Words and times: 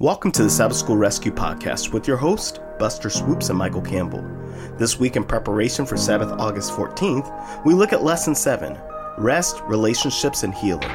Welcome 0.00 0.32
to 0.32 0.42
the 0.42 0.50
Sabbath 0.50 0.76
School 0.76 0.96
Rescue 0.96 1.30
Podcast 1.30 1.92
with 1.92 2.08
your 2.08 2.16
host, 2.16 2.58
Buster 2.80 3.08
Swoops 3.08 3.48
and 3.48 3.56
Michael 3.56 3.80
Campbell. 3.80 4.24
This 4.76 4.98
week, 4.98 5.14
in 5.14 5.22
preparation 5.22 5.86
for 5.86 5.96
Sabbath 5.96 6.32
August 6.32 6.72
14th, 6.72 7.64
we 7.64 7.74
look 7.74 7.92
at 7.92 8.02
Lesson 8.02 8.34
7 8.34 8.76
Rest, 9.18 9.60
Relationships, 9.66 10.42
and 10.42 10.52
Healing. 10.52 10.90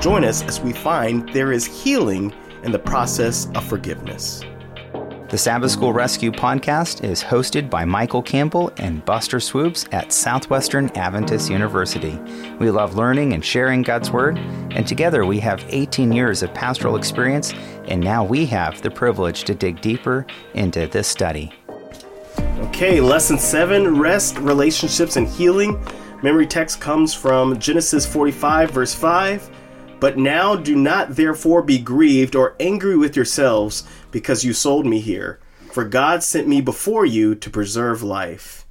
Join 0.00 0.24
us 0.24 0.42
as 0.44 0.62
we 0.62 0.72
find 0.72 1.28
there 1.34 1.52
is 1.52 1.66
healing 1.66 2.32
in 2.62 2.72
the 2.72 2.78
process 2.78 3.48
of 3.54 3.68
forgiveness. 3.68 4.42
The 5.28 5.36
Sabbath 5.36 5.70
School 5.70 5.92
Rescue 5.92 6.32
podcast 6.32 7.04
is 7.04 7.22
hosted 7.22 7.68
by 7.68 7.84
Michael 7.84 8.22
Campbell 8.22 8.72
and 8.78 9.04
Buster 9.04 9.40
Swoops 9.40 9.84
at 9.92 10.10
Southwestern 10.10 10.88
Adventist 10.96 11.50
University. 11.50 12.18
We 12.58 12.70
love 12.70 12.96
learning 12.96 13.34
and 13.34 13.44
sharing 13.44 13.82
God's 13.82 14.10
Word, 14.10 14.38
and 14.38 14.88
together 14.88 15.26
we 15.26 15.38
have 15.40 15.62
18 15.68 16.12
years 16.12 16.42
of 16.42 16.54
pastoral 16.54 16.96
experience, 16.96 17.52
and 17.88 18.00
now 18.00 18.24
we 18.24 18.46
have 18.46 18.80
the 18.80 18.90
privilege 18.90 19.44
to 19.44 19.54
dig 19.54 19.82
deeper 19.82 20.24
into 20.54 20.86
this 20.86 21.06
study. 21.06 21.52
Okay, 22.38 22.98
Lesson 23.02 23.36
7 23.36 23.98
Rest, 23.98 24.38
Relationships, 24.38 25.16
and 25.16 25.28
Healing. 25.28 25.78
Memory 26.22 26.46
text 26.46 26.80
comes 26.80 27.12
from 27.12 27.58
Genesis 27.58 28.06
45, 28.06 28.70
verse 28.70 28.94
5. 28.94 29.50
But 30.00 30.16
now 30.16 30.54
do 30.54 30.76
not 30.76 31.16
therefore 31.16 31.60
be 31.60 31.78
grieved 31.78 32.36
or 32.36 32.54
angry 32.60 32.96
with 32.96 33.16
yourselves 33.16 33.82
because 34.10 34.44
you 34.44 34.52
sold 34.52 34.86
me 34.86 35.00
here. 35.00 35.38
For 35.72 35.84
God 35.84 36.22
sent 36.22 36.48
me 36.48 36.60
before 36.60 37.04
you 37.04 37.34
to 37.34 37.50
preserve 37.50 38.02
life. 38.02 38.64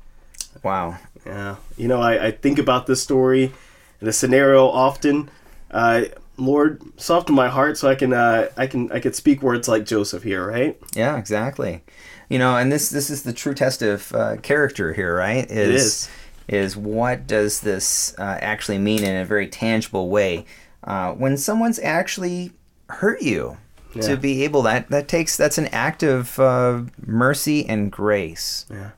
Wow. 0.63 0.97
Yeah. 1.25 1.57
You 1.77 1.87
know, 1.87 2.01
I, 2.01 2.27
I 2.27 2.31
think 2.31 2.57
about 2.59 2.87
this 2.87 3.01
story 3.01 3.51
and 3.99 4.07
the 4.07 4.13
scenario 4.13 4.67
often. 4.67 5.29
Uh, 5.69 6.05
Lord, 6.37 6.81
soften 6.97 7.35
my 7.35 7.49
heart 7.49 7.77
so 7.77 7.89
I 7.89 7.95
can 7.95 8.13
uh, 8.13 8.49
I 8.57 8.67
can 8.67 8.91
I 8.91 8.99
can 8.99 9.13
speak 9.13 9.41
words 9.41 9.67
like 9.67 9.85
Joseph 9.85 10.23
here, 10.23 10.45
right? 10.45 10.77
Yeah, 10.93 11.17
exactly. 11.17 11.83
You 12.29 12.39
know, 12.39 12.57
and 12.57 12.71
this 12.71 12.89
this 12.89 13.09
is 13.09 13.23
the 13.23 13.33
true 13.33 13.53
test 13.53 13.81
of 13.81 14.13
uh, 14.13 14.37
character 14.37 14.93
here, 14.93 15.15
right? 15.15 15.49
Is, 15.49 15.51
It 15.51 15.69
is. 15.69 16.09
Is 16.47 16.77
what 16.77 17.27
does 17.27 17.59
this 17.61 18.15
uh, 18.17 18.37
actually 18.41 18.77
mean 18.77 19.03
in 19.03 19.17
a 19.17 19.25
very 19.25 19.47
tangible 19.47 20.09
way? 20.09 20.45
Uh, 20.83 21.11
when 21.11 21.35
someone's 21.35 21.79
actually 21.79 22.51
hurt 22.87 23.21
you, 23.21 23.57
Yeah. 23.97 24.09
to 24.09 24.17
be 24.17 24.43
able 24.43 24.61
that 24.63 24.89
that 24.89 25.07
takes 25.07 25.37
that's 25.37 25.57
an 25.57 25.67
act 25.67 26.03
of 26.03 26.39
uh, 26.39 26.81
mercy 27.05 27.67
and 27.67 27.91
grace. 27.91 28.65
Yeah. 28.69 28.91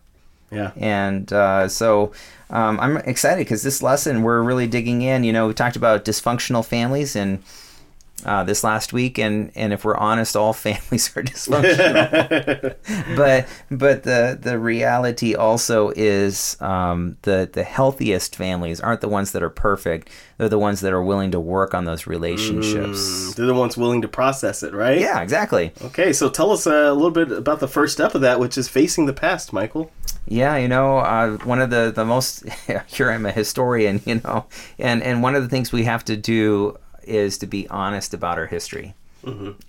Yeah. 0.52 0.72
And 0.78 1.32
uh, 1.32 1.68
so 1.68 2.12
um, 2.50 2.80
I'm 2.80 2.98
excited 2.98 3.42
because 3.46 3.62
this 3.64 3.84
lesson 3.84 4.24
we're 4.24 4.42
really 4.42 4.68
digging 4.68 5.02
in. 5.02 5.24
You 5.24 5.32
know, 5.34 5.48
we 5.48 5.54
talked 5.54 5.76
about 5.76 6.06
dysfunctional 6.06 6.66
families 6.66 7.16
and 7.16 7.44
uh, 8.26 8.44
this 8.44 8.64
last 8.64 8.94
week, 8.94 9.18
and 9.18 9.52
and 9.56 9.74
if 9.74 9.86
we're 9.86 9.98
honest, 9.98 10.36
all 10.36 10.54
families 10.70 11.16
are 11.16 11.24
dysfunctional. 11.24 12.76
but 13.16 13.48
but 13.70 14.04
the 14.04 14.38
the 14.40 14.60
reality 14.60 15.36
also 15.36 15.92
is 15.96 16.58
um, 16.62 17.18
the 17.24 17.50
the 17.52 17.64
healthiest 17.64 18.36
families 18.36 18.80
aren't 18.80 19.02
the 19.02 19.10
ones 19.10 19.32
that 19.32 19.44
are 19.44 19.50
perfect. 19.50 20.10
They're 20.38 20.50
the 20.50 20.60
ones 20.60 20.82
that 20.82 20.94
are 20.94 21.04
willing 21.04 21.32
to 21.32 21.40
work 21.40 21.74
on 21.74 21.86
those 21.86 22.08
relationships. 22.08 23.34
They're 23.36 23.46
the 23.46 23.54
ones 23.54 23.76
willing 23.76 24.02
to 24.04 24.08
process 24.08 24.64
it, 24.64 24.74
right? 24.74 25.00
Yeah, 25.00 25.22
exactly. 25.22 25.74
Okay, 25.82 26.14
so 26.14 26.30
tell 26.30 26.52
us 26.52 26.66
a 26.66 26.94
little 26.94 27.12
bit 27.12 27.32
about 27.32 27.60
the 27.60 27.68
first 27.68 27.94
step 27.94 28.16
of 28.16 28.22
that, 28.22 28.40
which 28.40 28.58
is 28.58 28.70
facing 28.70 29.06
the 29.06 29.14
past, 29.14 29.52
Michael. 29.52 29.92
Yeah, 30.28 30.58
you 30.58 30.68
know, 30.68 31.00
uh, 31.00 31.38
one 31.40 31.60
of 31.60 31.72
the 31.72 31.92
the 31.94 32.06
most 32.06 32.48
here 32.88 33.12
I'm 33.12 33.26
a 33.26 33.32
historian, 33.32 34.02
you 34.06 34.22
know, 34.24 34.46
and 34.78 35.02
and 35.04 35.24
one 35.24 35.36
of 35.36 35.44
the 35.44 35.50
things 35.50 35.72
we 35.72 35.86
have 35.86 36.06
to 36.06 36.16
do 36.16 36.78
is 37.04 37.38
to 37.40 37.48
be 37.48 37.68
honest 37.70 38.14
about 38.14 38.38
our 38.38 38.48
history. 38.48 38.94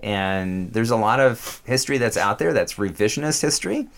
And 0.01 0.73
there's 0.73 0.91
a 0.91 0.97
lot 0.97 1.19
of 1.21 1.61
history 1.65 1.99
that's 1.99 2.17
out 2.17 2.39
there 2.39 2.53
that's 2.53 2.75
revisionist 2.75 3.43
history, 3.43 3.89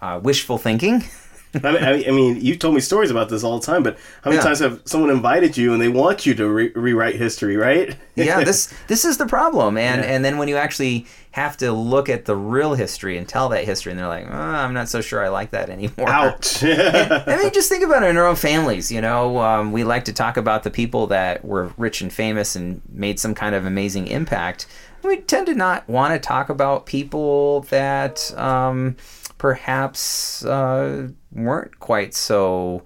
uh, 0.00 0.18
wishful 0.22 0.58
thinking. 0.58 1.04
I 1.64 1.72
mean, 1.72 1.82
I 1.84 1.92
mean- 1.92 2.08
I 2.08 2.10
mean, 2.12 2.40
you 2.40 2.56
told 2.56 2.74
me 2.74 2.80
stories 2.80 3.10
about 3.10 3.28
this 3.28 3.44
all 3.44 3.58
the 3.58 3.66
time, 3.66 3.82
but 3.82 3.96
how 4.22 4.30
many 4.30 4.36
Yeah. 4.36 4.44
times 4.44 4.60
have 4.60 4.80
someone 4.84 5.10
invited 5.10 5.56
you 5.56 5.72
and 5.72 5.82
they 5.82 5.88
want 5.88 6.24
you 6.26 6.34
to 6.34 6.48
re- 6.48 6.72
rewrite 6.74 7.16
history, 7.16 7.56
right? 7.56 7.94
yeah, 8.16 8.42
this 8.44 8.72
this 8.86 9.04
is 9.04 9.18
the 9.18 9.26
problem, 9.26 9.76
and 9.76 10.02
Yeah. 10.02 10.08
and 10.10 10.24
then 10.24 10.38
when 10.38 10.48
you 10.48 10.56
actually 10.56 11.06
have 11.32 11.56
to 11.56 11.72
look 11.72 12.08
at 12.10 12.26
the 12.26 12.36
real 12.36 12.74
history 12.74 13.16
and 13.16 13.26
tell 13.26 13.48
that 13.50 13.64
history, 13.64 13.90
and 13.92 13.98
they're 13.98 14.06
like, 14.08 14.26
oh, 14.30 14.34
I'm 14.36 14.74
not 14.74 14.88
so 14.88 15.00
sure 15.00 15.24
I 15.24 15.28
like 15.28 15.50
that 15.52 15.70
anymore. 15.70 16.08
Ouch. 16.08 16.62
I 16.64 17.38
mean, 17.42 17.50
just 17.52 17.68
think 17.70 17.82
about 17.84 18.02
it 18.02 18.10
in 18.10 18.16
our 18.18 18.26
own 18.26 18.36
families. 18.36 18.92
You 18.92 19.00
know, 19.00 19.38
um, 19.38 19.72
we 19.72 19.82
like 19.84 20.04
to 20.06 20.12
talk 20.12 20.36
about 20.36 20.62
the 20.62 20.70
people 20.70 21.06
that 21.08 21.42
were 21.44 21.72
rich 21.78 22.02
and 22.02 22.12
famous 22.12 22.54
and 22.54 22.82
made 22.92 23.18
some 23.18 23.34
kind 23.34 23.54
of 23.54 23.64
amazing 23.66 24.08
impact. 24.08 24.66
We 25.02 25.16
tend 25.16 25.46
to 25.46 25.54
not 25.54 25.88
want 25.88 26.12
to 26.14 26.20
talk 26.20 26.48
about 26.50 26.84
people 26.86 27.62
that 27.70 28.30
um, 28.38 28.96
perhaps 29.42 30.44
uh, 30.44 31.08
weren't 31.32 31.80
quite 31.80 32.14
so 32.14 32.84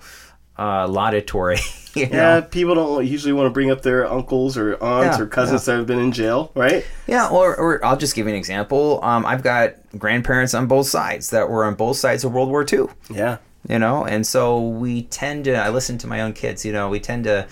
uh, 0.58 0.88
laudatory. 0.88 1.58
Yeah, 1.96 2.40
know? 2.40 2.42
people 2.42 2.74
don't 2.74 3.06
usually 3.06 3.32
want 3.32 3.46
to 3.46 3.50
bring 3.50 3.70
up 3.70 3.80
their 3.80 4.06
uncles 4.06 4.58
or 4.58 4.74
aunts 4.84 5.16
Yeah, 5.16 5.24
or 5.24 5.26
cousins 5.26 5.64
that 5.64 5.78
have 5.78 5.86
been 5.86 5.98
in 5.98 6.12
jail, 6.12 6.52
right? 6.54 6.84
Yeah, 7.06 7.30
or, 7.30 7.56
or 7.56 7.82
I'll 7.82 7.96
just 7.96 8.14
give 8.14 8.26
you 8.26 8.32
an 8.34 8.38
example. 8.38 9.02
Um, 9.02 9.24
I've 9.24 9.42
got 9.42 9.76
grandparents 9.96 10.52
on 10.52 10.66
both 10.66 10.88
sides 10.88 11.30
that 11.30 11.48
were 11.48 11.64
on 11.64 11.74
both 11.74 11.96
sides 11.96 12.22
of 12.22 12.34
World 12.34 12.50
War 12.50 12.66
II. 12.70 12.88
Yeah. 13.08 13.38
you 13.66 13.78
know 13.78 14.04
and 14.04 14.26
so 14.26 14.60
we 14.60 15.04
tend 15.04 15.46
to 15.46 15.54
i 15.54 15.70
listen 15.70 15.96
to 15.98 16.06
my 16.06 16.20
own 16.20 16.34
kids 16.34 16.66
you 16.66 16.72
know 16.72 16.90
we 16.90 17.00
tend 17.00 17.24
to 17.24 17.48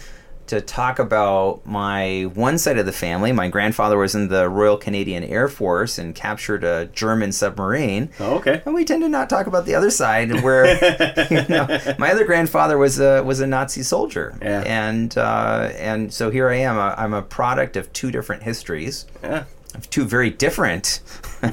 to 0.46 0.60
talk 0.60 0.98
about 0.98 1.64
my 1.64 2.22
one 2.34 2.58
side 2.58 2.78
of 2.78 2.86
the 2.86 2.92
family 2.92 3.32
my 3.32 3.48
grandfather 3.48 3.96
was 3.96 4.14
in 4.14 4.28
the 4.28 4.48
royal 4.48 4.76
canadian 4.76 5.24
air 5.24 5.48
force 5.48 5.98
and 5.98 6.14
captured 6.14 6.62
a 6.64 6.86
german 6.86 7.32
submarine 7.32 8.10
Oh, 8.20 8.36
okay. 8.36 8.60
and 8.66 8.74
we 8.74 8.84
tend 8.84 9.02
to 9.02 9.08
not 9.08 9.30
talk 9.30 9.46
about 9.46 9.64
the 9.64 9.74
other 9.74 9.90
side 9.90 10.42
where 10.42 10.66
you 11.30 11.48
know, 11.48 11.66
my 11.98 12.10
other 12.12 12.24
grandfather 12.24 12.76
was 12.78 13.00
a 13.00 13.22
was 13.22 13.40
a 13.40 13.46
nazi 13.46 13.82
soldier 13.82 14.36
Yeah. 14.42 14.62
and 14.66 15.16
uh, 15.16 15.70
and 15.78 16.12
so 16.12 16.30
here 16.30 16.48
i 16.50 16.56
am 16.56 16.78
i'm 16.78 17.14
a 17.14 17.22
product 17.22 17.76
of 17.76 17.92
two 17.92 18.10
different 18.10 18.42
histories 18.42 19.06
Yeah. 19.22 19.44
Two 19.90 20.04
very 20.04 20.30
different 20.30 21.00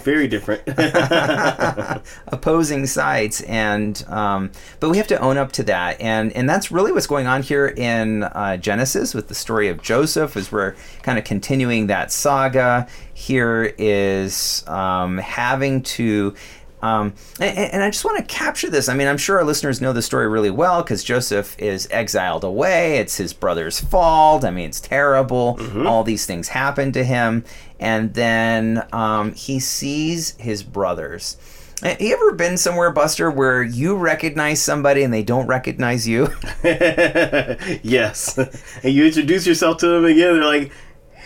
Very 0.03 0.27
different. 0.27 0.61
opposing 2.27 2.85
sides 2.85 3.41
and 3.41 4.03
um, 4.07 4.51
but 4.79 4.89
we 4.89 4.97
have 4.97 5.07
to 5.07 5.19
own 5.19 5.37
up 5.37 5.51
to 5.53 5.63
that 5.63 5.99
and 5.99 6.31
and 6.33 6.49
that's 6.49 6.71
really 6.71 6.91
what's 6.91 7.07
going 7.07 7.27
on 7.27 7.41
here 7.43 7.67
in 7.67 8.23
uh, 8.23 8.57
genesis 8.57 9.13
with 9.13 9.27
the 9.27 9.35
story 9.35 9.67
of 9.67 9.81
joseph 9.81 10.37
as 10.37 10.51
we're 10.51 10.75
kind 11.01 11.17
of 11.17 11.25
continuing 11.25 11.87
that 11.87 12.11
saga 12.11 12.87
here 13.13 13.73
is 13.77 14.63
um, 14.67 15.17
having 15.17 15.81
to 15.83 16.33
um, 16.83 17.13
and, 17.39 17.57
and 17.73 17.83
I 17.83 17.91
just 17.91 18.03
want 18.03 18.17
to 18.17 18.23
capture 18.23 18.67
this. 18.67 18.89
I 18.89 18.95
mean, 18.95 19.07
I'm 19.07 19.17
sure 19.17 19.37
our 19.37 19.43
listeners 19.43 19.81
know 19.81 19.93
the 19.93 20.01
story 20.01 20.27
really 20.27 20.49
well 20.49 20.81
because 20.81 21.03
Joseph 21.03 21.55
is 21.59 21.87
exiled 21.91 22.43
away. 22.43 22.97
It's 22.97 23.17
his 23.17 23.33
brother's 23.33 23.79
fault. 23.79 24.43
I 24.43 24.49
mean, 24.49 24.69
it's 24.69 24.79
terrible. 24.81 25.59
All 25.85 26.03
these 26.03 26.25
things 26.25 26.47
happen 26.47 26.91
to 26.93 27.03
him. 27.03 27.45
And 27.81 28.13
then 28.13 28.87
um, 28.93 29.33
he 29.33 29.59
sees 29.59 30.35
his 30.37 30.63
brothers. 30.63 31.35
Uh, 31.83 31.95
You 31.99 32.13
ever 32.13 32.33
been 32.33 32.57
somewhere, 32.57 32.91
Buster, 32.91 33.29
where 33.31 33.63
you 33.63 33.97
recognize 33.97 34.61
somebody 34.61 35.01
and 35.03 35.11
they 35.11 35.23
don't 35.23 35.47
recognize 35.47 36.07
you? 36.07 36.29
yes. 36.63 38.37
And 38.37 38.93
you 38.93 39.05
introduce 39.05 39.47
yourself 39.47 39.77
to 39.79 39.87
them 39.87 40.05
again, 40.05 40.35
they're 40.35 40.45
like, 40.45 40.71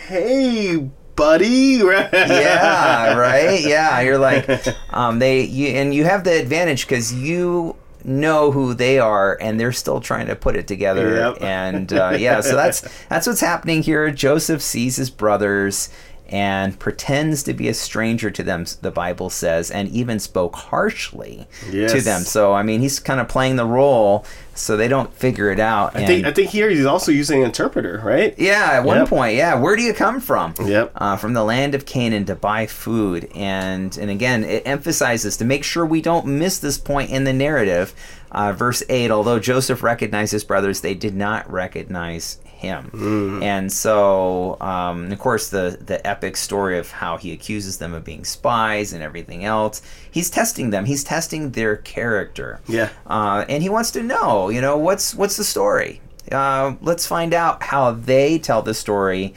hey, 0.08 0.76
buddy. 1.14 1.76
Yeah, 2.12 3.14
right. 3.16 3.60
Yeah, 3.60 4.00
you're 4.00 4.18
like, 4.18 4.48
um, 4.90 5.18
they 5.18 5.42
you 5.42 5.68
and 5.68 5.94
you 5.94 6.04
have 6.04 6.24
the 6.24 6.40
advantage 6.40 6.86
because 6.86 7.12
you 7.12 7.76
know 8.04 8.50
who 8.52 8.72
they 8.72 8.98
are 8.98 9.36
and 9.40 9.58
they're 9.58 9.72
still 9.72 10.00
trying 10.00 10.26
to 10.28 10.36
put 10.36 10.56
it 10.56 10.66
together. 10.66 11.16
Yep. 11.16 11.42
And 11.42 11.92
uh, 11.92 12.16
yeah, 12.18 12.40
so 12.40 12.54
that's 12.56 12.82
that's 13.08 13.26
what's 13.26 13.40
happening 13.40 13.82
here. 13.82 14.10
Joseph 14.10 14.62
sees 14.62 14.96
his 14.96 15.10
brothers 15.10 15.90
and 16.28 16.78
pretends 16.78 17.42
to 17.44 17.54
be 17.54 17.68
a 17.68 17.74
stranger 17.74 18.30
to 18.30 18.42
them. 18.42 18.64
The 18.82 18.90
Bible 18.90 19.30
says, 19.30 19.70
and 19.70 19.88
even 19.88 20.18
spoke 20.18 20.56
harshly 20.56 21.46
to 21.70 22.00
them. 22.00 22.22
So 22.22 22.52
I 22.52 22.62
mean, 22.62 22.80
he's 22.80 22.98
kind 23.00 23.20
of 23.20 23.28
playing 23.28 23.56
the 23.56 23.66
role 23.66 24.24
so 24.54 24.76
they 24.76 24.88
don't 24.88 25.12
figure 25.12 25.50
it 25.50 25.60
out. 25.60 25.94
I 25.94 26.06
think, 26.06 26.24
I 26.24 26.32
think 26.32 26.48
here 26.48 26.70
he's 26.70 26.86
also 26.86 27.12
using 27.12 27.40
an 27.40 27.46
interpreter, 27.46 28.00
right? 28.02 28.34
Yeah, 28.38 28.70
at 28.72 28.84
one 28.84 28.96
Yep. 29.00 29.08
point, 29.08 29.36
yeah. 29.36 29.54
Where 29.54 29.76
do 29.76 29.82
you 29.82 29.92
come 29.92 30.18
from? 30.18 30.54
Yep. 30.64 30.92
Uh, 30.96 31.16
from 31.18 31.34
the 31.34 31.44
land 31.44 31.74
of 31.74 31.84
Canaan 31.84 32.24
to 32.24 32.34
buy 32.34 32.66
food, 32.66 33.28
and 33.34 33.96
and 33.98 34.10
again, 34.10 34.44
it 34.44 34.62
emphasizes 34.66 35.36
to 35.36 35.44
make 35.44 35.62
sure 35.62 35.84
we 35.84 36.00
don't 36.00 36.26
miss 36.26 36.58
this 36.58 36.78
point 36.78 37.10
in 37.10 37.24
the 37.24 37.32
narrative. 37.34 37.94
Uh, 38.32 38.52
verse 38.52 38.82
eight: 38.88 39.10
Although 39.10 39.38
Joseph 39.38 39.82
recognized 39.82 40.32
his 40.32 40.42
brothers, 40.44 40.80
they 40.80 40.94
did 40.94 41.14
not 41.14 41.50
recognize 41.52 42.38
him, 42.56 43.42
and 43.42 43.70
so 43.72 44.56
um, 44.60 45.12
of 45.12 45.18
course 45.18 45.50
the 45.50 45.78
the 45.84 46.04
epic 46.06 46.36
story 46.36 46.78
of 46.78 46.90
how 46.90 47.16
he 47.18 47.32
accuses 47.32 47.76
them 47.78 47.92
of 47.94 48.02
being 48.02 48.24
spies 48.24 48.92
and 48.92 49.02
everything 49.02 49.44
else. 49.44 49.82
He's 50.10 50.30
testing 50.30 50.70
them. 50.70 50.86
He's 50.86 51.04
testing 51.04 51.50
their 51.52 51.76
character 51.76 52.60
Yeah. 52.66 52.88
uh, 53.06 53.44
and 53.48 53.62
he 53.62 53.68
wants 53.68 53.90
to 53.92 54.02
know, 54.02 54.48
you 54.48 54.60
know, 54.60 54.76
what's 54.78 55.14
what's 55.14 55.36
the 55.36 55.44
story? 55.44 56.00
Uh, 56.32 56.74
let's 56.80 57.06
find 57.06 57.32
out 57.34 57.62
how 57.62 57.92
they 57.92 58.38
tell 58.38 58.62
the 58.62 58.74
story, 58.74 59.34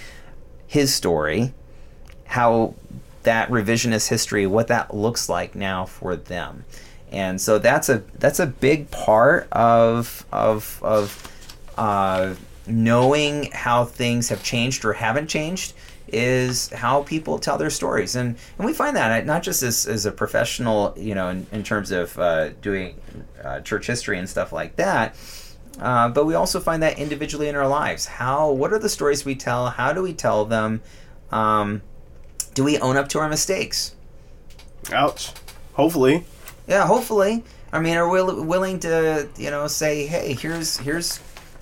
his 0.66 0.94
story, 0.96 1.54
how 2.26 2.74
that 3.24 3.50
revisionist 3.50 4.08
history, 4.08 4.48
what 4.48 4.68
that 4.68 4.94
looks 4.96 5.28
like 5.30 5.54
now 5.56 5.86
for 5.86 6.16
them. 6.16 6.64
And 7.12 7.42
so 7.42 7.60
that's 7.60 7.90
a 7.90 8.02
that's 8.18 8.40
a 8.40 8.46
big 8.46 8.90
part 8.92 9.48
of 9.52 10.26
of 10.32 10.80
of 10.82 11.26
uh, 11.78 12.36
knowing 12.70 13.52
how 13.52 13.86
things 13.86 14.30
have 14.30 14.44
changed 14.44 14.86
or 14.86 14.94
haven't 14.94 15.28
changed 15.28 15.74
is 16.08 16.70
how 16.70 17.04
people 17.04 17.38
tell 17.38 17.58
their 17.58 17.70
stories. 17.70 18.16
And 18.16 18.36
and 18.58 18.66
we 18.66 18.74
find 18.74 18.96
that 18.96 19.26
not 19.26 19.44
just 19.44 19.62
as, 19.64 19.86
as 19.86 20.06
a 20.06 20.12
professional 20.12 20.94
you 20.98 21.16
know 21.16 21.30
in, 21.30 21.48
in 21.52 21.64
terms 21.64 21.92
of 21.92 22.18
uh, 22.18 22.50
doing 22.62 23.00
uh, 23.44 23.62
church 23.62 23.88
history 23.88 24.18
and 24.18 24.30
stuff 24.30 24.52
like 24.52 24.76
that 24.78 25.16
uh, 25.80 26.10
but 26.10 26.26
we 26.26 26.34
also 26.34 26.60
find 26.60 26.84
that 26.84 27.00
individually 27.00 27.48
in 27.48 27.56
our 27.56 27.68
lives. 27.68 28.06
How 28.06 28.52
what 28.52 28.74
are 28.74 28.80
the 28.80 28.90
stories 28.90 29.24
we 29.24 29.36
tell? 29.36 29.70
How 29.70 29.94
do 29.94 30.02
we 30.02 30.14
tell 30.14 30.46
them? 30.46 30.82
Um, 31.32 31.82
do 32.54 32.64
we 32.64 32.78
own 32.80 32.98
up 32.98 33.08
to 33.10 33.20
our 33.20 33.30
mistakes? 33.30 33.96
Ouch. 34.92 35.32
Hopefully. 35.74 36.26
yeah 36.68 36.86
hopefully. 36.86 37.44
I 37.72 37.80
mean 37.80 37.96
are 37.96 38.10
we 38.10 38.22
willing 38.22 38.80
to 38.80 39.30
you 39.38 39.52
know 39.52 39.68
say 39.68 40.06
hey 40.06 40.34
here's 40.34 40.78
here's 40.78 41.20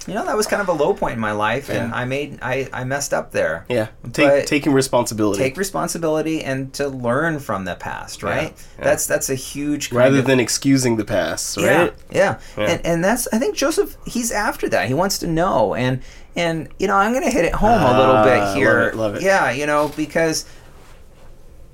you 0.08 0.14
know 0.14 0.26
that 0.26 0.36
was 0.38 0.48
kind 0.48 0.62
of 0.62 0.70
a 0.70 0.74
low 0.74 0.94
point 0.94 1.14
in 1.16 1.20
my 1.20 1.34
life 1.34 1.70
and 1.70 1.90
Yeah. 1.92 1.96
i 1.98 2.06
made 2.06 2.40
i 2.42 2.68
i 2.74 2.84
messed 2.84 3.14
up 3.14 3.32
there 3.32 3.66
Yeah. 3.70 3.88
Take, 4.14 4.28
But- 4.30 4.48
taking 4.48 4.72
responsibility. 4.74 5.40
take 5.44 5.58
responsibility 5.58 6.44
and 6.44 6.74
to 6.76 6.88
learn 6.88 7.40
from 7.40 7.66
the 7.66 7.76
past 7.76 8.24
right 8.24 8.54
yeah. 8.78 8.84
that's 8.84 9.06
that's 9.06 9.30
a 9.30 9.36
huge 9.36 9.92
rather 9.92 10.20
of, 10.20 10.26
than 10.26 10.40
excusing 10.40 10.96
the 10.98 11.06
past, 11.06 11.58
right? 11.58 11.66
yeah, 11.66 11.90
yeah. 12.12 12.40
Yeah. 12.58 12.70
And, 12.72 12.86
and 12.86 13.04
that's 13.04 13.28
I 13.34 13.38
think 13.40 13.56
Joseph 13.56 13.98
he's 14.06 14.32
after 14.32 14.70
that. 14.70 14.88
He 14.88 14.94
wants 14.94 15.18
to 15.20 15.28
know 15.28 15.74
and 15.76 16.02
and 16.36 16.70
you 16.80 16.88
know 16.88 16.96
I'm 16.96 17.12
going 17.12 17.24
to 17.26 17.32
hit 17.32 17.46
it 17.46 17.54
home 17.56 17.82
a 17.82 17.98
little 17.98 18.16
Ah, 18.16 18.24
bit 18.24 18.38
love 18.40 18.56
here. 18.56 18.82
it, 18.84 18.96
love 18.96 19.16
it. 19.16 19.22
Yeah, 19.24 19.52
you 19.52 19.66
know 19.66 19.92
because 19.98 20.46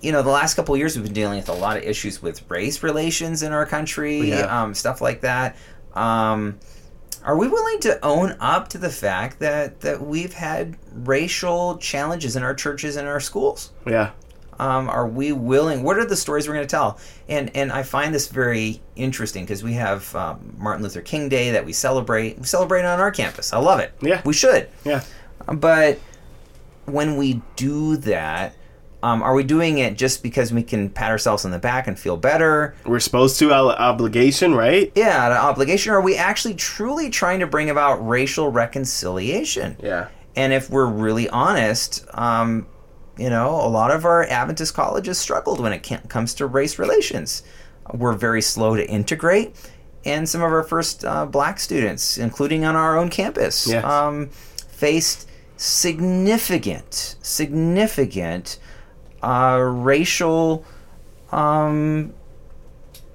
you 0.02 0.12
know 0.12 0.22
the 0.22 0.30
last 0.32 0.56
couple 0.56 0.74
of 0.74 0.80
years 0.80 0.96
we've 0.96 1.06
been 1.06 1.14
dealing 1.14 1.38
with 1.38 1.50
a 1.50 1.54
lot 1.54 1.78
of 1.78 1.84
issues 1.84 2.22
with 2.22 2.50
race 2.50 2.84
relations 2.84 3.44
in 3.44 3.52
our 3.54 3.66
country, 3.66 4.30
Yeah. 4.30 4.64
um, 4.64 4.74
stuff 4.74 5.02
like 5.02 5.22
that. 5.22 5.56
Um, 5.94 6.58
are 7.24 7.38
we 7.38 7.48
willing 7.48 7.80
to 7.82 8.04
own 8.06 8.36
up 8.40 8.68
to 8.70 8.78
the 8.78 8.90
fact 8.90 9.40
that 9.40 9.82
that 9.82 10.02
we've 10.02 10.34
had 10.34 10.78
racial 10.94 11.78
challenges 11.78 12.36
in 12.36 12.44
our 12.44 12.54
churches 12.54 12.96
and 12.98 13.08
our 13.08 13.20
schools? 13.20 13.72
Yeah. 13.88 14.12
um, 14.60 14.88
are 14.90 15.08
we 15.08 15.32
willing 15.32 15.82
what 15.84 15.98
are 15.98 16.06
the 16.06 16.16
stories 16.16 16.48
we're 16.48 16.54
going 16.54 16.68
to 16.68 16.72
tell 16.72 17.00
and 17.28 17.50
and 17.56 17.72
i 17.72 17.82
find 17.82 18.14
this 18.14 18.28
very 18.28 18.82
interesting 18.96 19.44
because 19.44 19.64
we 19.64 19.74
have 19.74 20.14
um, 20.16 20.56
martin 20.60 20.84
luther 20.84 21.02
king 21.02 21.28
day 21.28 21.50
that 21.52 21.66
we 21.66 21.74
celebrate 21.74 22.38
we 22.38 22.46
celebrate 22.46 22.86
on 22.86 23.00
our 23.00 23.10
campus 23.12 23.52
i 23.52 23.58
love 23.58 23.80
it 23.80 23.92
Yeah. 24.02 24.22
we 24.24 24.34
should 24.34 24.70
Yeah. 24.86 25.02
but 25.48 25.98
when 26.86 27.18
we 27.18 27.42
do 27.56 27.98
that 27.98 28.54
um, 29.04 29.22
are 29.22 29.34
we 29.36 29.44
doing 29.44 29.78
it 29.80 29.98
just 29.98 30.24
because 30.24 30.52
we 30.54 30.64
can 30.64 30.90
pat 30.90 31.12
ourselves 31.12 31.44
on 31.46 31.52
the 31.52 31.60
back 31.60 31.88
and 31.88 32.00
feel 32.00 32.18
better 32.18 32.74
We're 32.86 33.00
supposed 33.02 33.38
to 33.40 33.52
out 33.54 33.78
obligation, 33.78 34.56
right? 34.56 34.92
yeah 34.96 35.28
an 35.28 35.34
obligation 35.34 35.92
are 35.94 36.02
we 36.02 36.16
actually 36.18 36.56
truly 36.56 37.10
trying 37.10 37.40
to 37.42 37.48
bring 37.48 37.70
about 37.70 37.96
racial 38.08 38.50
reconciliation 38.50 39.76
Yeah. 39.82 40.08
and 40.36 40.54
if 40.54 40.70
we're 40.70 40.88
really 40.88 41.30
honest, 41.30 42.06
um, 42.14 42.66
you 43.18 43.30
know, 43.30 43.50
a 43.52 43.70
lot 43.70 43.92
of 43.92 44.06
our 44.06 44.24
Adventist 44.26 44.74
colleges 44.74 45.20
struggled 45.20 45.60
when 45.60 45.72
it 45.74 45.88
comes 46.10 46.34
to 46.36 46.48
race 46.48 46.80
relations. 46.80 47.44
We're 47.94 48.14
very 48.14 48.42
slow 48.42 48.76
to 48.76 48.84
integrate, 48.90 49.54
and 50.06 50.28
some 50.28 50.42
of 50.42 50.52
our 50.52 50.64
first 50.64 51.06
uh, 51.06 51.26
black 51.28 51.60
students, 51.60 52.18
including 52.18 52.66
on 52.66 52.76
our 52.76 52.98
own 52.98 53.10
campus, 53.10 53.68
Yes. 53.68 53.84
um, 53.86 54.30
faced 54.68 55.30
significant, 55.58 57.16
significant 57.22 58.58
uh, 59.24 59.60
racial 59.60 60.66
um, 61.32 62.14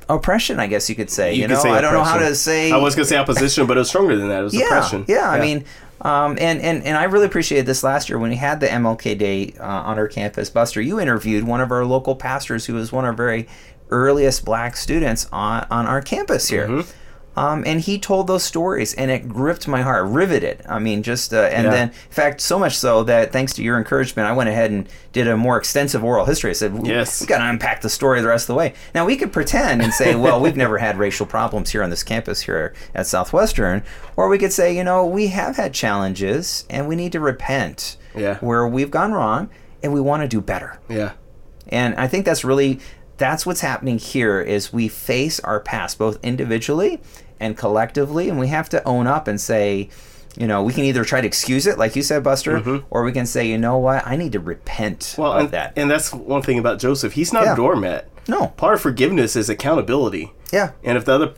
oppression. 0.09 0.59
I 0.59 0.67
guess 0.67 0.89
you 0.89 0.97
could 0.97 1.11
say. 1.11 1.35
You, 1.35 1.43
could 1.43 1.55
know, 1.55 1.63
say 1.63 1.71
I 1.71 1.81
don't 1.81 1.93
know 1.93 2.05
how 2.05 2.19
to 2.19 2.35
say. 2.35 2.73
I 2.73 2.77
was 2.79 2.95
gonna 2.95 3.07
say 3.07 3.17
opposition, 3.17 3.67
but 3.67 3.77
it 3.77 3.81
was 3.81 3.89
stronger 3.89 4.17
than 4.17 4.29
that. 4.29 4.41
It 4.41 4.45
was 4.45 4.55
yeah, 4.55 4.67
oppression. 4.67 5.05
Yeah, 5.09 5.29
I 5.31 5.41
mean, 5.41 5.65
um, 6.01 6.39
and, 6.41 6.61
and, 6.61 6.85
and 6.85 6.97
I 6.97 7.05
really 7.05 7.27
appreciated 7.27 7.67
this 7.67 7.83
last 7.83 8.09
year 8.09 8.19
when 8.19 8.31
we 8.31 8.37
had 8.37 8.61
the 8.61 8.69
MLK 8.69 9.19
Day 9.19 9.55
uh, 9.59 9.65
on 9.65 9.99
our 9.99 10.07
campus. 10.07 10.49
Buster, 10.49 10.81
you 10.81 11.01
interviewed 11.01 11.45
one 11.45 11.61
of 11.61 11.73
our 11.73 11.85
local 11.85 12.15
pastors 12.15 12.67
who 12.67 12.75
was 12.75 12.93
one 12.93 13.05
of 13.05 13.09
our 13.09 13.17
very 13.17 13.49
earliest 13.91 14.45
black 14.45 14.77
students 14.77 15.27
on, 15.33 15.67
on 15.71 15.87
our 15.87 16.01
campus 16.01 16.49
here. 16.49 16.69
Mm-hmm. 16.69 16.91
Um, 17.39 17.63
and 17.67 17.81
he 17.81 17.99
told 18.01 18.27
those 18.27 18.43
stories, 18.43 18.95
and 18.95 19.11
it 19.11 19.29
gripped 19.29 19.69
my 19.69 19.83
heart, 19.83 20.07
riveted. 20.09 20.63
I 20.69 20.79
mean, 20.81 21.03
just 21.05 21.33
uh, 21.33 21.43
and 21.53 21.67
Yeah. 21.67 21.71
then, 21.71 21.89
in 21.89 21.95
fact, 22.11 22.41
so 22.41 22.59
much 22.59 22.77
so 22.77 23.05
that 23.05 23.33
thanks 23.33 23.53
to 23.55 23.63
your 23.63 23.79
encouragement, 23.79 24.29
I 24.29 24.33
went 24.33 24.49
ahead 24.49 24.71
and 24.73 24.89
did 25.13 25.29
a 25.29 25.37
more 25.37 25.57
extensive 25.57 26.03
oral 26.03 26.25
history. 26.25 26.51
I 26.51 26.55
said, 26.55 26.79
Yes. 26.83 27.21
we 27.21 27.27
got 27.29 27.39
to 27.39 27.45
unpack 27.49 27.81
the 27.83 27.89
story 27.89 28.21
the 28.21 28.29
rest 28.29 28.45
of 28.45 28.55
the 28.55 28.59
way." 28.59 28.75
Now 28.95 29.05
we 29.07 29.17
could 29.17 29.33
pretend 29.33 29.83
and 29.83 29.93
say, 29.95 30.15
"Well, 30.17 30.41
we've 30.41 30.57
never 30.57 30.79
had 30.79 30.99
racial 30.99 31.27
problems 31.27 31.71
here 31.71 31.83
on 31.85 31.91
this 31.91 32.03
campus 32.03 32.41
here 32.41 32.75
at 32.95 33.07
Southwestern," 33.07 33.85
or 34.17 34.29
we 34.29 34.39
could 34.39 34.53
say, 34.53 34.77
"You 34.77 34.83
know, 34.83 35.05
we 35.07 35.29
have 35.29 35.57
had 35.57 35.73
challenges, 35.73 36.65
and 36.69 36.89
we 36.89 36.97
need 36.97 37.13
to 37.13 37.21
repent 37.21 37.97
Yeah. 38.17 38.39
where 38.41 38.67
we've 38.67 38.91
gone 38.91 39.13
wrong, 39.13 39.49
and 39.83 39.93
we 39.93 40.01
want 40.01 40.23
to 40.23 40.29
do 40.29 40.41
better." 40.41 40.79
Yeah. 40.89 41.13
And 41.69 41.95
I 41.97 42.09
think 42.09 42.25
that's 42.25 42.45
really 42.45 42.81
that's 43.19 43.45
what's 43.45 43.63
happening 43.63 43.99
here 43.99 44.41
is 44.41 44.73
we 44.73 44.87
face 44.87 45.41
our 45.41 45.59
past 45.59 45.99
both 45.99 46.19
individually 46.23 47.01
and 47.41 47.57
collectively 47.57 48.29
and 48.29 48.39
we 48.39 48.49
have 48.49 48.69
to 48.71 48.83
own 48.87 49.07
up 49.07 49.29
and 49.29 49.41
say, 49.41 49.89
you 50.37 50.47
know, 50.47 50.63
we 50.63 50.73
can 50.73 50.85
either 50.85 51.05
try 51.05 51.21
to 51.21 51.27
excuse 51.27 51.67
it 51.67 51.79
like 51.79 51.97
you 51.97 52.03
said 52.03 52.23
Buster 52.23 52.83
or 52.91 53.03
we 53.03 53.13
can 53.13 53.27
say, 53.27 53.47
you 53.49 53.59
know 53.59 53.79
what? 53.79 54.07
I 54.07 54.17
need 54.17 54.33
to 54.33 54.41
repent 54.41 55.01
Mm-hmm. 55.01 55.23
Well, 55.23 55.33
of 55.33 55.41
and, 55.41 55.51
that. 55.51 55.73
and 55.77 55.91
that's 55.91 56.13
one 56.13 56.43
thing 56.43 56.59
about 56.59 56.79
Joseph. 56.79 57.15
He's 57.15 57.33
not 57.33 57.45
Yeah. 57.45 57.53
a 57.55 57.57
doormat. 57.57 58.09
no. 58.29 58.49
Part 58.57 58.75
of 58.75 58.81
forgiveness 58.81 59.35
is 59.37 59.49
accountability. 59.49 60.33
Yeah. 60.53 60.73
And 60.85 60.97
if 60.99 61.05
the 61.05 61.13
other 61.15 61.33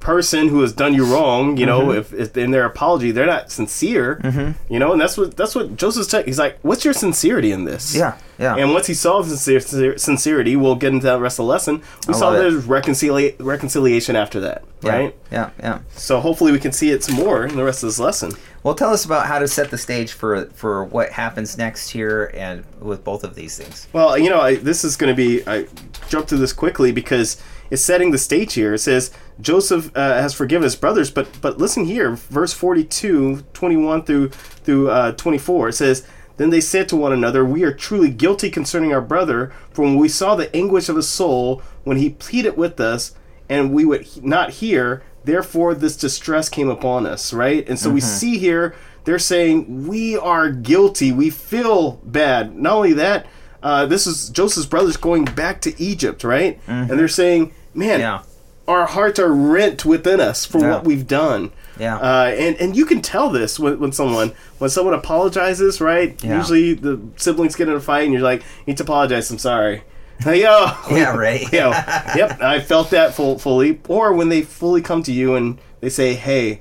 person 0.00 0.48
who 0.48 0.60
has 0.60 0.72
done 0.72 0.94
you 0.94 1.04
wrong, 1.04 1.56
you 1.56 1.66
know, 1.66 1.80
Mm-hmm. 1.88 1.98
if, 1.98 2.12
if 2.30 2.36
in 2.36 2.50
their 2.52 2.64
apology 2.64 3.10
they're 3.10 3.26
not 3.26 3.50
sincere, 3.50 4.20
you 4.68 4.78
know, 4.78 4.92
and 4.92 5.00
that's 5.00 5.16
what 5.18 5.36
that's 5.36 5.54
what 5.54 5.76
Joseph's 5.76 6.08
tech. 6.08 6.24
He's 6.26 6.38
like, 6.38 6.58
"What's 6.62 6.84
your 6.84 6.94
sincerity 6.94 7.50
in 7.52 7.64
this?" 7.64 7.94
Yeah. 7.96 8.16
Yeah. 8.38 8.54
And 8.54 8.72
once 8.72 8.86
he 8.86 8.94
saw 8.94 9.20
sincere, 9.22 9.98
sincerity, 9.98 10.54
we'll 10.54 10.76
get 10.76 10.92
into 10.92 11.06
the 11.06 11.18
rest 11.18 11.40
of 11.40 11.44
the 11.46 11.50
lesson. 11.50 11.82
We 12.06 12.14
I 12.14 12.16
saw 12.16 12.30
there's 12.30 12.64
reconcilia- 12.66 13.34
reconciliation 13.40 14.14
after 14.14 14.38
that, 14.40 14.62
yeah. 14.82 14.90
right? 14.92 15.16
Yeah. 15.32 15.50
Yeah. 15.58 15.80
So 15.96 16.20
hopefully 16.20 16.52
we 16.52 16.60
can 16.60 16.70
see 16.70 16.90
it 16.90 17.02
some 17.02 17.16
more 17.16 17.44
in 17.44 17.56
the 17.56 17.64
rest 17.64 17.82
of 17.82 17.88
this 17.88 17.98
lesson. 17.98 18.32
Well, 18.62 18.74
tell 18.76 18.90
us 18.92 19.04
about 19.04 19.26
how 19.26 19.40
to 19.40 19.48
set 19.48 19.70
the 19.72 19.78
stage 19.78 20.12
for 20.12 20.44
for 20.54 20.84
what 20.84 21.10
happens 21.10 21.58
next 21.58 21.88
here 21.90 22.30
and 22.34 22.62
with 22.80 23.02
both 23.02 23.24
of 23.24 23.34
these 23.34 23.56
things. 23.58 23.88
Well, 23.92 24.16
you 24.16 24.30
know, 24.30 24.40
I, 24.40 24.54
this 24.56 24.84
is 24.84 24.96
going 24.96 25.14
to 25.14 25.16
be. 25.16 25.44
I 25.46 25.66
jumped 26.08 26.28
through 26.28 26.38
this 26.38 26.52
quickly 26.52 26.92
because 26.92 27.42
it's 27.70 27.82
setting 27.82 28.10
the 28.10 28.18
stage 28.18 28.54
here. 28.54 28.74
It 28.74 28.78
says 28.78 29.10
Joseph 29.40 29.90
uh, 29.96 30.20
has 30.20 30.34
forgiven 30.34 30.64
his 30.64 30.76
brothers, 30.76 31.10
but 31.10 31.28
but 31.40 31.58
listen 31.58 31.84
here, 31.84 32.12
verse 32.16 32.52
42, 32.52 33.44
21 33.52 34.04
through 34.04 34.28
through 34.30 34.90
uh, 34.90 35.12
24. 35.12 35.68
It 35.68 35.72
says, 35.74 36.06
"Then 36.36 36.50
they 36.50 36.60
said 36.60 36.88
to 36.88 36.96
one 36.96 37.12
another, 37.12 37.44
We 37.44 37.64
are 37.64 37.72
truly 37.72 38.10
guilty 38.10 38.50
concerning 38.50 38.92
our 38.92 39.00
brother, 39.02 39.52
for 39.70 39.82
when 39.82 39.96
we 39.96 40.08
saw 40.08 40.34
the 40.34 40.54
anguish 40.56 40.88
of 40.88 40.96
his 40.96 41.08
soul 41.08 41.62
when 41.84 41.96
he 41.96 42.10
pleaded 42.10 42.56
with 42.56 42.80
us, 42.80 43.14
and 43.48 43.72
we 43.72 43.84
would 43.84 44.06
not 44.24 44.50
hear, 44.50 45.02
therefore 45.24 45.74
this 45.74 45.96
distress 45.96 46.48
came 46.48 46.68
upon 46.68 47.06
us." 47.06 47.32
Right, 47.32 47.68
and 47.68 47.78
so 47.78 47.90
we 47.90 48.00
see 48.00 48.38
here 48.38 48.74
they're 49.04 49.18
saying 49.18 49.86
we 49.86 50.18
are 50.18 50.50
guilty. 50.50 51.12
We 51.12 51.30
feel 51.30 51.92
bad. 52.04 52.54
Not 52.56 52.74
only 52.74 52.92
that, 52.94 53.26
uh, 53.62 53.86
this 53.86 54.06
is 54.06 54.28
Joseph's 54.28 54.66
brothers 54.66 54.98
going 54.98 55.24
back 55.24 55.62
to 55.62 55.80
Egypt, 55.82 56.24
right? 56.24 56.60
And 56.66 56.90
they're 56.90 57.08
saying, 57.08 57.54
"Man, 57.78 58.00
Yeah. 58.00 58.20
our 58.66 58.86
hearts 58.86 59.18
are 59.18 59.32
rent 59.32 59.84
within 59.84 60.20
us 60.20 60.44
for 60.44 60.58
Yeah. 60.60 60.70
what 60.70 60.84
we've 60.84 61.06
done." 61.06 61.50
Yeah. 61.78 61.96
Uh, 61.96 62.34
and 62.36 62.56
and 62.56 62.76
you 62.76 62.84
can 62.84 63.00
tell 63.00 63.30
this 63.30 63.58
when, 63.58 63.78
when 63.78 63.92
someone 63.92 64.32
when 64.58 64.68
someone 64.70 64.94
apologizes, 64.94 65.80
right? 65.80 66.16
Yeah. 66.22 66.38
Usually 66.38 66.74
the 66.74 66.98
siblings 67.16 67.54
get 67.54 67.68
in 67.68 67.74
a 67.74 67.80
fight, 67.80 68.02
and 68.04 68.12
you're 68.12 68.22
like, 68.22 68.40
"You 68.40 68.64
need 68.72 68.76
to 68.78 68.82
apologize. 68.82 69.30
I'm 69.30 69.38
sorry." 69.38 69.82
Hey, 70.20 70.42
yo, 70.42 70.72
Yeah, 70.90 71.14
right. 71.16 71.42
yo, 71.52 71.70
yep, 71.70 72.42
I 72.42 72.58
felt 72.60 72.90
that 72.90 73.14
full, 73.14 73.38
fully. 73.38 73.78
Or 73.88 74.12
when 74.12 74.28
they 74.30 74.42
fully 74.42 74.82
come 74.82 75.04
to 75.04 75.12
you 75.12 75.36
and 75.36 75.58
they 75.80 75.88
say, 75.90 76.14
"Hey, 76.14 76.60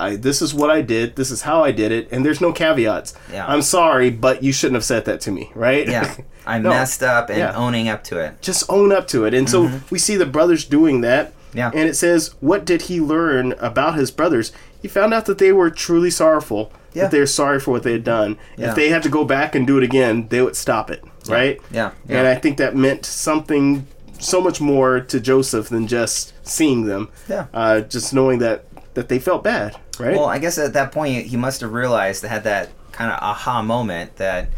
I, 0.00 0.16
this 0.16 0.42
is 0.42 0.52
what 0.52 0.70
I 0.70 0.82
did. 0.82 1.16
This 1.16 1.30
is 1.30 1.42
how 1.42 1.62
I 1.64 1.70
did 1.72 1.92
it," 1.92 2.08
and 2.10 2.24
there's 2.24 2.40
no 2.40 2.52
caveats. 2.52 3.14
Yeah. 3.32 3.46
I'm 3.46 3.62
sorry, 3.62 4.10
but 4.10 4.42
you 4.42 4.52
shouldn't 4.52 4.74
have 4.74 4.84
said 4.84 5.04
that 5.04 5.20
to 5.22 5.30
me, 5.30 5.50
right? 5.54 5.86
Yeah. 5.88 6.14
I 6.46 6.58
No. 6.58 6.70
messed 6.70 7.02
up 7.02 7.30
and 7.30 7.38
Yeah. 7.38 7.54
owning 7.54 7.88
up 7.88 8.04
to 8.04 8.18
it. 8.18 8.40
Just 8.42 8.64
own 8.68 8.92
up 8.92 9.06
to 9.08 9.24
it. 9.24 9.32
And 9.34 9.48
so 9.48 9.70
we 9.90 9.98
see 9.98 10.16
the 10.16 10.26
brothers 10.26 10.64
doing 10.64 11.00
that. 11.02 11.28
Mm-hmm. 11.28 11.58
Yeah. 11.58 11.70
And 11.72 11.88
it 11.88 11.94
says, 11.94 12.34
"What 12.40 12.64
did 12.64 12.82
he 12.82 13.00
learn 13.00 13.52
about 13.60 13.94
his 13.94 14.10
brothers? 14.10 14.52
He 14.82 14.88
found 14.88 15.14
out 15.14 15.24
that 15.26 15.38
they 15.38 15.52
were 15.52 15.70
truly 15.70 16.10
sorrowful. 16.10 16.72
Yeah. 16.92 17.04
That 17.04 17.10
they're 17.12 17.26
sorry 17.26 17.60
for 17.60 17.70
what 17.70 17.82
they 17.84 17.92
had 17.92 18.04
done. 18.04 18.36
Yeah. 18.56 18.70
If 18.70 18.74
they 18.76 18.88
had 18.88 19.02
to 19.04 19.08
go 19.08 19.24
back 19.24 19.54
and 19.54 19.66
do 19.66 19.78
it 19.78 19.82
again, 19.84 20.26
they 20.28 20.42
would 20.42 20.54
stop 20.56 20.90
it, 20.90 21.02
right? 21.28 21.60
Yeah. 21.72 21.90
And 22.08 22.26
I 22.26 22.34
think 22.36 22.56
that 22.58 22.76
meant 22.76 23.04
something 23.06 23.86
so 24.20 24.40
much 24.40 24.60
more 24.60 25.00
to 25.00 25.18
Joseph 25.20 25.68
than 25.70 25.86
just 25.88 26.32
seeing 26.46 26.84
them. 26.86 27.08
Yeah. 27.28 27.46
Uh, 27.54 27.80
just 27.80 28.12
knowing 28.14 28.38
that 28.40 28.64
that 28.94 29.08
they 29.08 29.18
felt 29.18 29.42
bad, 29.42 29.76
right? 29.98 30.16
Well, 30.16 30.26
I 30.26 30.38
guess 30.38 30.58
at 30.58 30.72
that 30.74 30.92
point 30.92 31.26
he 31.26 31.36
must 31.36 31.60
have 31.60 31.72
realized, 31.72 32.24
had 32.24 32.44
that 32.44 32.70
kind 32.92 33.12
of 33.12 33.18
aha 33.20 33.62
moment 33.62 34.16
that, 34.16 34.50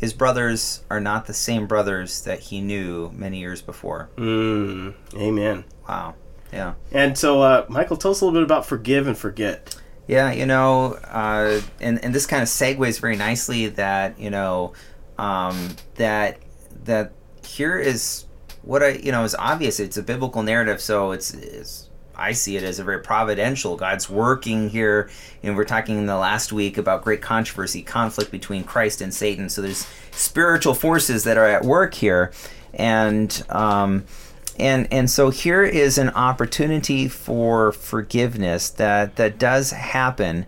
his 0.00 0.14
brothers 0.14 0.82
are 0.88 0.98
not 0.98 1.26
the 1.26 1.34
same 1.34 1.66
brothers 1.66 2.22
that 2.22 2.40
he 2.40 2.62
knew 2.62 3.10
many 3.14 3.38
years 3.38 3.60
before. 3.60 4.08
Mm, 4.16 4.94
amen. 5.14 5.64
Wow. 5.86 6.14
Yeah. 6.50 6.72
And 6.90 7.18
so, 7.18 7.42
uh, 7.42 7.66
Michael, 7.68 7.98
tell 7.98 8.12
us 8.12 8.22
a 8.22 8.24
little 8.24 8.40
bit 8.40 8.44
about 8.44 8.64
forgive 8.64 9.06
and 9.06 9.16
forget. 9.16 9.76
Yeah, 10.06 10.32
you 10.32 10.46
know, 10.46 10.94
uh, 10.94 11.60
and 11.82 12.02
and 12.02 12.14
this 12.14 12.24
kind 12.26 12.42
of 12.42 12.48
segues 12.48 12.98
very 12.98 13.16
nicely 13.16 13.66
that 13.68 14.18
you 14.18 14.30
know 14.30 14.72
um, 15.18 15.76
that 15.96 16.38
that 16.84 17.12
here 17.44 17.78
is 17.78 18.24
what 18.62 18.82
I 18.82 18.92
you 18.92 19.12
know 19.12 19.22
is 19.22 19.34
obvious. 19.34 19.78
It's 19.78 19.98
a 19.98 20.02
biblical 20.02 20.42
narrative, 20.42 20.80
so 20.80 21.12
it's, 21.12 21.34
it's 21.34 21.89
I 22.20 22.32
see 22.32 22.56
it 22.56 22.62
as 22.62 22.78
a 22.78 22.84
very 22.84 23.00
providential. 23.00 23.76
God's 23.76 24.08
working 24.08 24.68
here. 24.68 25.10
You 25.42 25.50
know, 25.50 25.56
we're 25.56 25.64
talking 25.64 25.98
in 25.98 26.06
the 26.06 26.18
last 26.18 26.52
week 26.52 26.78
about 26.78 27.02
great 27.02 27.22
controversy, 27.22 27.82
conflict 27.82 28.30
between 28.30 28.64
Christ 28.64 29.00
and 29.00 29.12
Satan. 29.12 29.48
So 29.48 29.62
there's 29.62 29.86
spiritual 30.10 30.74
forces 30.74 31.24
that 31.24 31.38
are 31.38 31.46
at 31.46 31.64
work 31.64 31.94
here, 31.94 32.32
and 32.74 33.42
um, 33.48 34.04
and 34.58 34.86
and 34.92 35.10
so 35.10 35.30
here 35.30 35.62
is 35.62 35.98
an 35.98 36.10
opportunity 36.10 37.08
for 37.08 37.72
forgiveness 37.72 38.70
that 38.70 39.16
that 39.16 39.38
does 39.38 39.70
happen 39.70 40.46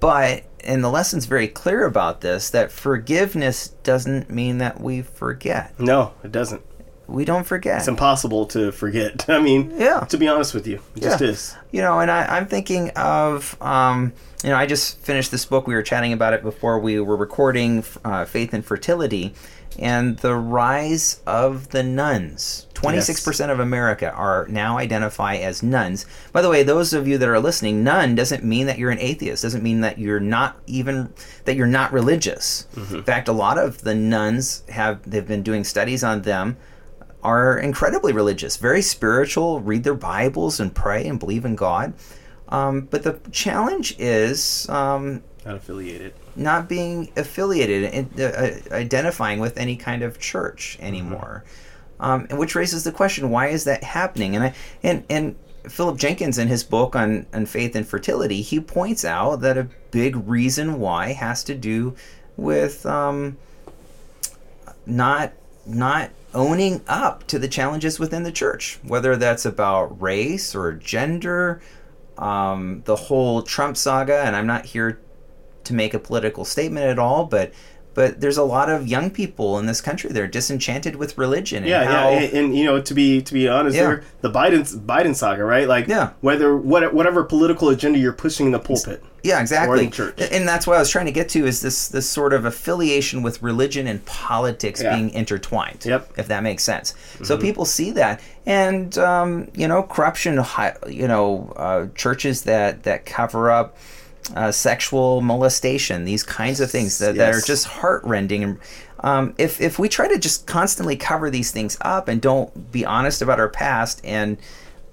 but 0.00 0.44
and 0.64 0.82
the 0.82 0.90
lesson's 0.90 1.26
very 1.26 1.48
clear 1.48 1.84
about 1.84 2.22
this 2.22 2.50
that 2.50 2.72
forgiveness 2.72 3.68
doesn't 3.82 4.30
mean 4.30 4.58
that 4.58 4.80
we 4.80 5.02
forget 5.02 5.78
No, 5.78 6.14
it 6.24 6.32
doesn't. 6.32 6.62
We 7.10 7.24
don't 7.24 7.44
forget. 7.44 7.78
It's 7.78 7.88
impossible 7.88 8.46
to 8.46 8.70
forget. 8.72 9.28
I 9.28 9.40
mean, 9.40 9.72
Yeah. 9.76 10.00
to 10.00 10.16
be 10.16 10.28
honest 10.28 10.54
with 10.54 10.66
you, 10.66 10.80
it 10.96 11.02
just 11.02 11.20
is. 11.20 11.56
you 11.72 11.82
know 11.82 12.00
and 12.00 12.10
I, 12.10 12.24
i'm 12.36 12.46
thinking 12.46 12.90
of 12.96 13.56
um, 13.62 14.12
you 14.42 14.50
know 14.50 14.56
i 14.56 14.66
just 14.66 14.98
finished 14.98 15.30
this 15.30 15.44
book. 15.44 15.66
We 15.66 15.74
were 15.74 15.82
chatting 15.82 16.12
about 16.12 16.32
it 16.34 16.42
before 16.42 16.78
we 16.78 16.98
were 17.00 17.16
recording 17.16 17.84
uh, 18.04 18.24
faith 18.24 18.52
and 18.54 18.64
fertility 18.64 19.34
and 19.78 20.18
the 20.18 20.34
rise 20.34 21.20
of 21.26 21.68
the 21.70 21.82
nones. 21.82 22.66
26% 22.74 23.50
of 23.50 23.60
america 23.60 24.10
are 24.10 24.46
now 24.48 24.78
identify 24.78 25.36
as 25.36 25.62
nones. 25.62 26.06
By 26.32 26.42
the 26.42 26.48
way 26.50 26.62
those 26.64 26.92
of 26.92 27.06
you 27.06 27.18
that 27.18 27.28
are 27.28 27.38
listening 27.38 27.84
nun 27.84 28.14
doesn't 28.14 28.42
mean 28.42 28.66
that 28.66 28.78
you're 28.78 28.90
an 28.90 28.98
atheist 28.98 29.42
doesn't 29.42 29.62
mean 29.62 29.80
that 29.82 29.98
you're 29.98 30.18
not 30.20 30.56
even 30.66 31.12
that 31.44 31.56
you're 31.56 31.66
not 31.66 31.92
religious. 31.92 32.66
In 32.76 33.02
fact 33.04 33.28
a 33.28 33.32
lot 33.32 33.58
of 33.58 33.82
the 33.82 33.94
nones 33.94 34.64
have 34.70 35.08
they've 35.08 35.26
been 35.28 35.42
doing 35.42 35.62
studies 35.64 36.02
on 36.02 36.22
them 36.22 36.56
are 37.22 37.58
incredibly 37.58 38.12
religious, 38.12 38.56
very 38.56 38.82
spiritual, 38.82 39.60
read 39.60 39.84
their 39.84 39.94
Bibles 39.94 40.60
and 40.60 40.74
pray 40.74 41.06
and 41.06 41.18
believe 41.18 41.44
in 41.44 41.54
God. 41.56 41.92
Um, 42.48 42.82
but 42.82 43.02
the 43.02 43.20
challenge 43.30 43.94
is 43.98 44.68
um, 44.68 45.22
Not 45.44 45.56
affiliated. 45.56 46.14
not 46.34 46.68
being 46.68 47.12
affiliated 47.16 47.84
and 47.94 48.20
uh, 48.20 48.24
uh, 48.24 48.74
identifying 48.74 49.38
with 49.38 49.56
any 49.56 49.76
kind 49.76 50.02
of 50.02 50.18
church 50.18 50.76
anymore. 50.80 51.44
Um, 52.00 52.26
and 52.30 52.38
which 52.38 52.54
raises 52.54 52.82
the 52.84 52.92
question: 52.92 53.30
Why 53.30 53.48
is 53.48 53.64
that 53.64 53.84
happening? 53.84 54.34
And 54.34 54.44
I 54.46 54.54
and 54.82 55.04
and 55.10 55.36
Philip 55.68 55.98
Jenkins 55.98 56.38
in 56.38 56.48
his 56.48 56.64
book 56.64 56.96
on 56.96 57.26
on 57.34 57.44
faith 57.46 57.76
and 57.76 57.86
fertility, 57.86 58.40
he 58.42 58.58
points 58.58 59.04
out 59.04 59.42
that 59.42 59.58
a 59.58 59.68
big 59.90 60.16
reason 60.26 60.80
why 60.80 61.12
has 61.12 61.44
to 61.44 61.54
do 61.54 61.94
with 62.38 62.84
um, 62.86 63.36
not 64.86 65.32
not 65.66 66.10
owning 66.34 66.82
up 66.88 67.26
to 67.28 67.38
the 67.38 67.48
challenges 67.48 67.98
within 67.98 68.22
the 68.22 68.32
church, 68.32 68.78
whether 68.82 69.16
that's 69.16 69.44
about 69.44 70.00
race 70.00 70.54
or 70.54 70.72
gender, 70.72 71.60
um, 72.18 72.82
the 72.84 72.96
whole 72.96 73.42
Trump 73.42 73.76
saga. 73.76 74.22
And 74.22 74.36
I'm 74.36 74.46
not 74.46 74.66
here 74.66 75.00
to 75.64 75.74
make 75.74 75.94
a 75.94 75.98
political 75.98 76.44
statement 76.44 76.86
at 76.86 76.98
all, 76.98 77.24
but 77.26 77.52
but 77.92 78.20
there's 78.20 78.36
a 78.36 78.44
lot 78.44 78.70
of 78.70 78.86
young 78.86 79.10
people 79.10 79.58
in 79.58 79.66
this 79.66 79.80
country 79.80 80.12
that 80.12 80.22
are 80.22 80.28
disenchanted 80.28 80.94
with 80.94 81.18
religion. 81.18 81.64
And 81.64 81.66
Yeah, 81.66 81.84
how, 81.84 82.10
yeah, 82.10 82.18
and, 82.20 82.32
and, 82.36 82.56
you 82.56 82.64
know, 82.64 82.80
to 82.80 82.94
be 82.94 83.20
to 83.20 83.34
be 83.34 83.48
honest, 83.48 83.76
Yeah. 83.76 83.98
the 84.20 84.30
Biden 84.30 84.62
Biden 84.86 85.14
saga, 85.14 85.44
right? 85.44 85.66
Like, 85.66 85.88
Yeah. 85.88 86.10
whether 86.20 86.56
what 86.56 86.94
whatever 86.94 87.24
political 87.24 87.68
agenda 87.68 87.98
you're 87.98 88.12
pushing 88.12 88.46
in 88.46 88.52
the 88.52 88.60
pulpit, 88.60 89.02
Yeah, 89.22 89.40
exactly. 89.40 89.86
And 90.32 90.48
that's 90.48 90.66
what 90.66 90.76
I 90.76 90.78
was 90.78 90.90
trying 90.90 91.06
to 91.06 91.12
get 91.12 91.28
to 91.30 91.46
is 91.46 91.60
this 91.60 91.88
this 91.88 92.08
sort 92.08 92.32
of 92.32 92.44
affiliation 92.44 93.22
with 93.22 93.42
religion 93.42 93.86
and 93.86 94.04
politics 94.06 94.82
Yeah. 94.82 94.94
being 94.94 95.10
intertwined. 95.10 95.84
Yep. 95.84 96.08
Mm-hmm. 96.10 96.20
If 96.20 96.28
that 96.28 96.42
makes 96.42 96.62
sense. 96.64 96.94
So 97.22 97.36
people 97.36 97.64
see 97.64 97.90
that, 97.92 98.20
and 98.46 98.96
um, 98.98 99.50
you 99.54 99.68
know, 99.68 99.82
corruption. 99.82 100.42
You 100.88 101.08
know, 101.08 101.52
uh, 101.56 101.86
churches 101.94 102.42
that 102.42 102.82
that 102.84 103.06
cover 103.06 103.50
up. 103.50 103.76
Uh, 104.36 104.52
sexual 104.52 105.22
molestation, 105.22 106.04
these 106.04 106.22
kinds 106.22 106.60
of 106.60 106.70
things 106.70 106.98
that, 106.98 107.16
that 107.16 107.34
are 107.34 107.40
just 107.40 107.66
heartrending. 107.66 108.58
Um, 109.00 109.34
if 109.38 109.60
if 109.60 109.78
we 109.78 109.88
try 109.88 110.06
to 110.08 110.18
just 110.18 110.46
constantly 110.46 110.94
cover 110.94 111.30
these 111.30 111.50
things 111.50 111.76
up 111.80 112.06
and 112.06 112.20
don't 112.20 112.70
be 112.70 112.84
honest 112.84 113.22
about 113.22 113.40
our 113.40 113.48
past 113.48 114.00
and 114.04 114.36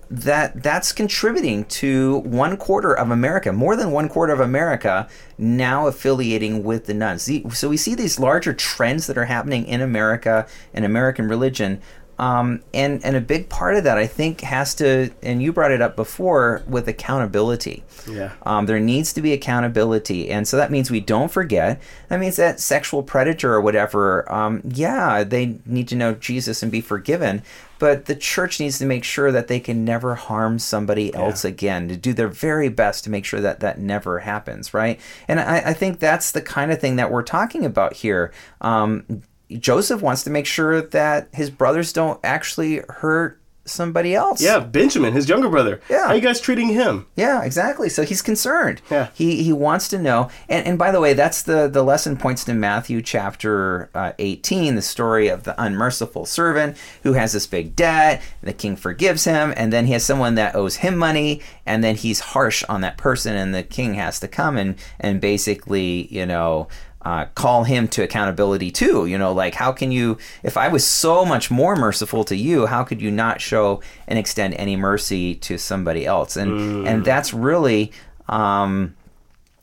that 0.10 0.64
that's 0.64 0.92
contributing 0.92 1.66
to 1.66 2.20
one 2.20 2.58
quarter 2.58 2.94
of 2.94 3.12
America, 3.12 3.52
more 3.52 3.76
than 3.76 3.92
one 3.92 4.08
quarter 4.10 4.34
of 4.34 4.40
America, 4.40 5.08
now 5.38 5.88
affiliating 5.88 6.64
with 6.64 6.86
the 6.86 6.94
nones. 6.94 7.30
So 7.58 7.70
we 7.70 7.78
see 7.78 7.96
these 7.96 8.20
larger 8.20 8.54
trends 8.54 9.08
that 9.08 9.18
are 9.18 9.26
happening 9.26 9.66
in 9.66 9.82
America 9.82 10.48
and 10.74 10.86
American 10.86 11.28
religion. 11.28 11.82
Um, 12.20 12.64
and 12.74 13.04
and 13.06 13.16
a 13.16 13.22
big 13.22 13.48
part 13.48 13.76
of 13.76 13.84
that, 13.84 13.98
I 13.98 14.08
think, 14.08 14.42
has 14.42 14.74
to, 14.76 15.12
and 15.22 15.42
you 15.42 15.54
brought 15.54 15.72
it 15.72 15.82
up 15.82 15.96
before, 15.96 16.64
with 16.68 16.88
accountability. 16.88 17.84
Yeah. 18.10 18.34
Um, 18.44 18.66
there 18.66 18.80
needs 18.80 19.14
to 19.14 19.22
be 19.22 19.34
accountability, 19.34 20.30
and 20.30 20.48
so 20.48 20.58
that 20.58 20.72
means 20.72 20.90
we 20.90 21.00
don't 21.00 21.32
forget. 21.32 21.80
That 22.10 22.20
means 22.20 22.36
that 22.38 22.60
sexual 22.60 23.04
predator 23.04 23.54
or 23.54 23.62
whatever, 23.62 24.32
um, 24.32 24.62
yeah, 24.66 25.24
they 25.24 25.60
need 25.66 25.88
to 25.90 25.96
know 25.96 26.16
Jesus 26.16 26.64
and 26.64 26.72
be 26.72 26.82
forgiven. 26.82 27.44
But 27.80 28.06
the 28.06 28.16
church 28.16 28.60
needs 28.60 28.80
to 28.80 28.86
make 28.86 29.04
sure 29.04 29.32
that 29.32 29.48
they 29.48 29.60
can 29.60 29.86
never 29.86 30.16
harm 30.16 30.58
somebody 30.58 31.14
else 31.14 31.46
again. 31.46 31.88
To 31.90 31.96
do 31.96 32.12
their 32.14 32.28
very 32.28 32.70
best 32.70 33.04
to 33.04 33.12
make 33.12 33.26
sure 33.26 33.42
that 33.42 33.60
that 33.60 33.80
never 33.80 34.20
happens, 34.20 34.74
right? 34.74 35.00
And 35.28 35.40
I, 35.40 35.58
I 35.58 35.74
think 35.74 36.00
that's 36.00 36.32
the 36.32 36.42
kind 36.42 36.72
of 36.72 36.82
thing 36.82 36.96
that 36.96 37.12
we're 37.12 37.22
talking 37.22 37.64
about 37.66 37.94
here. 37.94 38.32
Joseph 39.52 40.02
wants 40.02 40.24
to 40.24 40.30
make 40.30 40.46
sure 40.46 40.82
that 40.82 41.30
his 41.34 41.50
brothers 41.50 41.94
don't 41.94 42.20
actually 42.24 42.82
hurt 42.90 43.40
somebody 43.70 44.16
else. 44.16 44.42
Yeah, 44.42 44.60
Benjamin, 44.60 45.14
his 45.14 45.30
younger 45.30 45.50
brother. 45.50 45.82
Yeah. 45.90 46.08
How 46.08 46.14
you 46.14 46.22
guys 46.22 46.40
treating 46.40 46.70
him? 46.70 47.06
Yeah, 47.16 47.44
exactly. 47.44 47.90
So 47.90 48.04
he's 48.04 48.22
concerned. 48.22 48.82
Yeah. 48.90 49.10
He 49.14 49.44
he 49.44 49.54
wants 49.54 49.88
to 49.90 50.00
know. 50.00 50.30
And 50.50 50.66
and 50.66 50.78
by 50.78 50.92
the 50.92 51.00
way, 51.00 51.14
that's 51.14 51.42
the 51.42 51.68
the 51.68 51.84
lesson 51.84 52.18
points 52.18 52.44
to 52.46 52.54
Matthew 52.54 53.02
chapter 53.02 53.90
uh, 53.94 54.14
18, 54.20 54.76
the 54.76 54.82
story 54.82 55.28
of 55.28 55.44
the 55.44 55.62
unmerciful 55.62 56.26
servant 56.26 56.78
who 57.04 57.14
has 57.14 57.34
this 57.34 57.48
big 57.48 57.76
debt. 57.76 58.22
The 58.42 58.54
king 58.54 58.76
forgives 58.76 59.26
him, 59.26 59.54
and 59.56 59.72
then 59.72 59.86
he 59.86 59.94
has 59.94 60.06
someone 60.06 60.36
that 60.36 60.56
owes 60.56 60.78
him 60.78 60.98
money, 60.98 61.42
and 61.66 61.84
then 61.84 61.96
he's 61.96 62.20
harsh 62.20 62.64
on 62.70 62.82
that 62.82 62.98
person, 62.98 63.36
and 63.36 63.54
the 63.54 63.64
king 63.64 63.96
has 63.96 64.20
to 64.22 64.28
come 64.28 64.58
and 64.58 64.76
and 65.00 65.22
basically, 65.22 66.08
you 66.14 66.26
know. 66.26 66.68
Uh, 67.08 67.26
call 67.36 67.64
him 67.64 67.88
to 67.88 68.04
accountability 68.04 68.70
too. 68.70 69.06
You 69.06 69.18
know, 69.18 69.32
like 69.32 69.54
how 69.54 69.72
can 69.72 69.94
you, 69.94 70.18
if 70.44 70.58
I 70.58 70.68
was 70.68 70.86
so 70.86 71.24
much 71.24 71.50
more 71.50 71.74
merciful 71.74 72.26
to 72.26 72.36
you, 72.36 72.66
how 72.66 72.84
could 72.84 73.02
you 73.02 73.12
not 73.12 73.40
show 73.40 73.80
and 74.10 74.20
extend 74.20 74.56
any 74.56 74.76
mercy 74.76 75.34
to 75.36 75.58
somebody 75.58 76.06
else? 76.06 76.36
And 76.36 76.86
and 76.86 77.06
that's 77.06 77.34
really, 77.34 77.94
um, 78.28 78.94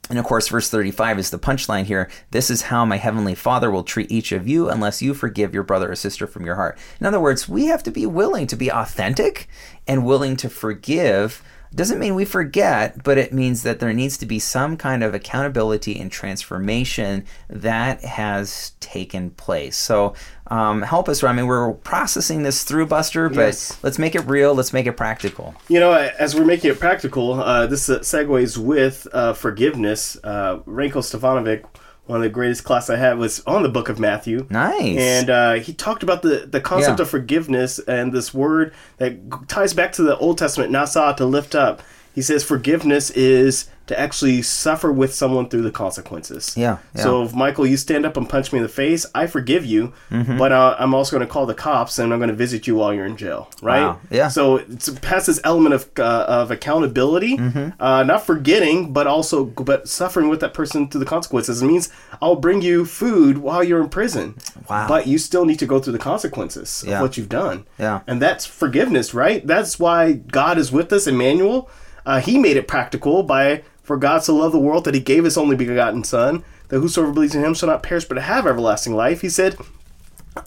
and 0.09 0.19
of 0.19 0.25
course, 0.25 0.49
verse 0.49 0.71
35 0.71 1.19
is 1.19 1.29
the 1.29 1.39
punchline 1.39 1.85
here. 1.85 2.09
This 2.31 2.49
is 2.49 2.63
how 2.63 2.87
my 2.87 2.97
heavenly 2.97 3.35
Father 3.35 3.71
will 3.71 3.85
treat 3.85 4.11
each 4.11 4.33
of 4.33 4.49
you 4.49 4.71
unless 4.71 5.03
you 5.03 5.13
forgive 5.13 5.53
your 5.53 5.65
brother 5.65 5.93
or 5.93 5.97
sister 5.97 6.27
from 6.27 6.47
your 6.47 6.55
heart. 6.55 6.79
In 6.99 7.05
other 7.05 7.21
words, 7.21 7.47
we 7.47 7.67
have 7.67 7.83
to 7.83 7.91
be 7.91 8.07
willing 8.07 8.47
to 8.47 8.57
be 8.57 8.73
authentic 8.73 9.49
and 9.87 10.07
willing 10.07 10.37
to 10.37 10.49
forgive. 10.49 11.43
Doesn't 11.75 11.99
mean 11.99 12.15
we 12.15 12.25
forget, 12.25 13.03
but 13.03 13.19
it 13.19 13.33
means 13.33 13.65
that 13.65 13.81
there 13.81 13.93
needs 13.93 14.17
to 14.19 14.27
be 14.27 14.39
some 14.39 14.77
kind 14.77 15.03
of 15.03 15.13
accountability 15.13 15.99
and 15.99 16.11
transformation 16.11 17.25
that 17.49 18.05
has 18.05 18.73
taken 18.81 19.31
place. 19.31 19.77
So, 19.77 20.15
um, 20.49 20.83
help 20.83 21.09
us. 21.09 21.25
I 21.25 21.33
mean, 21.33 21.47
we're 21.47 21.73
processing 21.73 22.43
this 22.45 22.63
through 22.63 22.87
Buster, 22.87 23.29
but 23.29 23.47
Yes. 23.47 23.79
let's 23.83 23.99
make 23.99 24.15
it 24.15 24.21
real. 24.27 24.55
Let's 24.55 24.73
make 24.73 24.87
it 24.87 24.93
practical. 24.97 25.55
You 25.69 25.81
know, 25.81 25.93
as 25.95 26.35
we're 26.37 26.45
making 26.45 26.71
it 26.71 26.79
practical, 26.79 27.41
uh, 27.41 27.67
this 27.67 27.89
uh, 27.89 27.99
segues 28.01 28.57
with 28.57 29.09
uh, 29.13 29.33
forgiveness. 29.33 30.17
Uh, 30.23 30.59
Ranko 30.67 31.03
Stefanovic, 31.03 31.65
one 32.07 32.19
of 32.19 32.23
the 32.23 32.29
greatest 32.29 32.65
class 32.65 32.91
I 32.91 32.97
had, 32.97 33.17
was 33.19 33.43
on 33.47 33.63
the 33.63 33.69
book 33.69 33.89
of 33.89 33.99
Matthew. 33.99 34.47
Nice. 34.51 34.99
And 34.99 35.31
uh, 35.31 35.53
he 35.55 35.73
talked 35.73 36.03
about 36.03 36.23
the, 36.23 36.47
the 36.47 36.61
concept 36.61 36.99
Yeah. 36.99 37.03
of 37.05 37.11
forgiveness 37.11 37.79
and 37.79 38.13
this 38.13 38.35
word 38.35 38.75
that 38.99 39.49
ties 39.49 39.73
back 39.73 39.93
to 39.93 40.03
the 40.03 40.17
Old 40.19 40.37
Testament, 40.39 40.71
nasa, 40.73 41.17
to 41.17 41.25
lift 41.25 41.55
up. 41.55 41.83
He 42.15 42.23
says 42.23 42.45
forgiveness 42.45 43.11
is 43.11 43.67
to 43.87 44.01
actually 44.01 44.41
suffer 44.41 44.91
with 44.91 45.13
someone 45.13 45.47
through 45.51 45.61
the 45.61 45.71
consequences. 45.71 46.55
Yeah, 46.57 46.79
yeah. 46.95 47.03
So 47.03 47.23
if 47.25 47.35
Michael, 47.35 47.67
you 47.67 47.77
stand 47.77 48.07
up 48.07 48.17
and 48.17 48.27
punch 48.27 48.51
me 48.51 48.59
in 48.59 48.63
the 48.63 48.69
face, 48.69 49.05
I 49.15 49.27
forgive 49.27 49.67
you, 49.67 49.93
but 50.11 50.53
uh, 50.53 50.75
I'm 50.79 50.95
also 50.95 51.15
going 51.17 51.27
to 51.27 51.31
call 51.31 51.45
the 51.45 51.55
cops 51.55 51.99
and 51.99 52.11
I'm 52.13 52.19
going 52.19 52.31
to 52.31 52.35
visit 52.37 52.67
you 52.67 52.77
while 52.77 52.95
you're 52.95 53.05
in 53.05 53.19
jail, 53.19 53.51
right? 53.61 53.83
Wow, 53.83 54.01
yeah. 54.11 54.29
So 54.29 54.57
it's 54.57 54.89
past 55.01 55.27
this 55.27 55.39
element 55.45 55.75
of 55.75 55.91
uh, 55.99 56.25
of 56.29 56.51
accountability, 56.51 57.37
uh, 57.79 58.03
not 58.05 58.25
forgetting, 58.25 58.93
but 58.93 59.07
also 59.07 59.45
but 59.45 59.87
suffering 59.89 60.29
with 60.29 60.41
that 60.41 60.55
person 60.55 60.89
through 60.89 61.01
the 61.01 61.07
consequences. 61.07 61.61
It 61.61 61.67
means 61.67 61.91
I'll 62.23 62.37
bring 62.37 62.63
you 62.63 62.87
food 62.87 63.39
while 63.39 63.63
you're 63.63 63.83
in 63.83 63.91
prison. 63.91 64.37
Wow. 64.71 64.89
But 64.89 65.07
you 65.07 65.19
still 65.19 65.45
need 65.45 65.59
to 65.59 65.67
go 65.67 65.79
through 65.81 65.93
the 65.93 65.99
consequences 65.99 66.85
Yeah. 66.87 66.95
of 66.97 67.03
what 67.03 67.17
you've 67.19 67.29
done. 67.29 67.67
Yeah. 67.79 68.01
And 68.07 68.23
that's 68.23 68.47
forgiveness, 68.47 69.13
right? 69.13 69.47
That's 69.47 69.79
why 69.79 70.13
God 70.13 70.57
is 70.59 70.73
with 70.73 70.91
us, 70.93 71.07
Emmanuel. 71.07 71.69
Uh, 72.07 72.21
he 72.21 72.39
made 72.39 72.57
it 72.57 72.69
practical 72.69 73.23
by 73.23 73.63
for 73.83 73.97
God 73.97 74.25
so 74.25 74.35
loved 74.35 74.55
the 74.55 74.59
world 74.59 74.85
that 74.85 74.95
he 74.95 75.01
gave 75.01 75.25
his 75.25 75.37
only 75.37 75.57
begotten 75.57 76.05
Son, 76.05 76.43
that 76.69 76.81
whosoever 76.81 77.13
believes 77.13 77.35
in 77.35 77.45
him 77.45 77.55
shall 77.55 77.69
not 77.69 77.83
perish 77.83 78.07
but 78.07 78.17
have 78.19 78.47
everlasting 78.47 78.95
life. 78.95 79.21
He 79.21 79.29
said, 79.29 79.57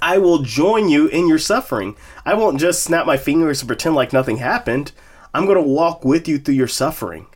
I 0.01 0.17
will 0.17 0.39
join 0.39 0.89
you 0.89 1.07
in 1.07 1.27
your 1.27 1.37
suffering. 1.37 1.95
I 2.25 2.33
won't 2.33 2.59
just 2.59 2.83
snap 2.83 3.05
my 3.05 3.17
fingers 3.17 3.61
and 3.61 3.67
pretend 3.67 3.95
like 3.95 4.11
nothing 4.11 4.37
happened. 4.37 4.91
I'm 5.33 5.45
going 5.45 5.61
to 5.61 5.69
walk 5.69 6.03
with 6.03 6.27
you 6.27 6.39
through 6.39 6.55
your 6.55 6.67
suffering. 6.67 7.27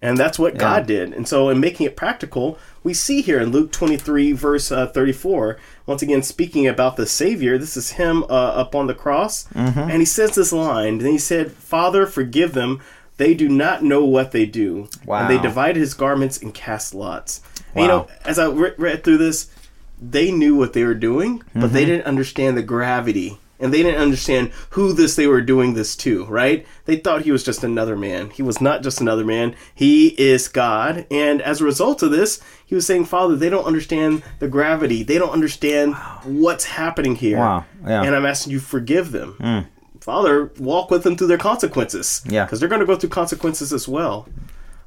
And 0.00 0.16
that's 0.16 0.38
what 0.38 0.58
God 0.58 0.86
did. 0.86 1.12
And 1.12 1.26
so, 1.26 1.48
in 1.48 1.58
making 1.58 1.84
it 1.84 1.96
practical, 1.96 2.56
we 2.84 2.94
see 2.94 3.20
here 3.20 3.40
in 3.40 3.50
Luke 3.50 3.72
23, 3.72 4.30
verse 4.30 4.70
uh, 4.70 4.86
34, 4.86 5.58
once 5.86 6.02
again 6.02 6.22
speaking 6.22 6.68
about 6.68 6.96
the 6.96 7.04
Savior. 7.04 7.58
This 7.58 7.76
is 7.76 7.90
him 7.90 8.22
uh, 8.22 8.26
up 8.26 8.76
on 8.76 8.86
the 8.86 8.94
cross. 8.94 9.48
And 9.90 10.00
he 10.00 10.04
says 10.04 10.36
this 10.36 10.52
line. 10.52 11.00
And 11.00 11.06
he 11.08 11.18
said, 11.18 11.50
Father, 11.50 12.06
forgive 12.06 12.52
them. 12.52 12.80
They 13.18 13.34
do 13.34 13.48
not 13.48 13.82
know 13.84 14.04
what 14.04 14.32
they 14.32 14.46
do. 14.46 14.88
And 15.06 15.28
they 15.30 15.36
Wow. 15.36 15.42
divided 15.42 15.76
his 15.80 15.94
garments 15.94 16.40
and 16.40 16.54
cast 16.54 16.94
lots. 16.94 17.40
And, 17.74 17.82
you 17.82 17.88
know, 17.88 18.08
as 18.24 18.38
I 18.38 18.46
re- 18.48 18.72
read 18.78 19.04
through 19.04 19.18
this, 19.18 19.48
they 20.00 20.30
knew 20.32 20.54
what 20.56 20.72
they 20.72 20.84
were 20.84 20.94
doing, 20.94 21.42
but 21.52 21.64
Mm-hmm. 21.64 21.74
they 21.74 21.84
didn't 21.84 22.06
understand 22.06 22.56
the 22.56 22.62
gravity. 22.62 23.38
And 23.60 23.74
they 23.74 23.82
didn't 23.82 24.00
understand 24.00 24.52
who 24.70 24.92
this 24.92 25.16
they 25.16 25.26
were 25.26 25.40
doing 25.40 25.74
this 25.74 25.96
to, 25.96 26.24
right? 26.26 26.64
They 26.84 26.94
thought 26.94 27.22
he 27.22 27.32
was 27.32 27.42
just 27.42 27.64
another 27.64 27.96
man. 27.96 28.30
He 28.30 28.40
was 28.40 28.60
not 28.60 28.84
just 28.84 29.00
another 29.00 29.24
man. 29.24 29.56
He 29.74 30.10
is 30.10 30.46
God. 30.46 31.06
And 31.10 31.42
as 31.42 31.60
a 31.60 31.64
result 31.64 32.00
of 32.04 32.12
this, 32.12 32.40
he 32.64 32.76
was 32.76 32.86
saying, 32.86 33.06
Father, 33.06 33.34
they 33.34 33.48
don't 33.50 33.64
understand 33.64 34.22
the 34.38 34.46
gravity. 34.46 35.02
They 35.02 35.18
don't 35.18 35.32
understand 35.32 35.96
what's 36.22 36.66
happening 36.66 37.16
here. 37.16 37.38
Wow. 37.38 37.64
Yeah. 37.84 38.04
And 38.04 38.14
I'm 38.14 38.24
asking 38.24 38.52
you, 38.52 38.60
forgive 38.60 39.10
them. 39.10 39.66
Father, 40.08 40.50
walk 40.58 40.90
with 40.90 41.02
them 41.02 41.18
through 41.18 41.26
their 41.26 41.36
consequences. 41.36 42.22
Yeah. 42.26 42.46
Because 42.46 42.60
they're 42.60 42.68
going 42.70 42.80
to 42.80 42.86
go 42.86 42.96
through 42.96 43.10
consequences 43.10 43.74
as 43.74 43.86
well. 43.86 44.26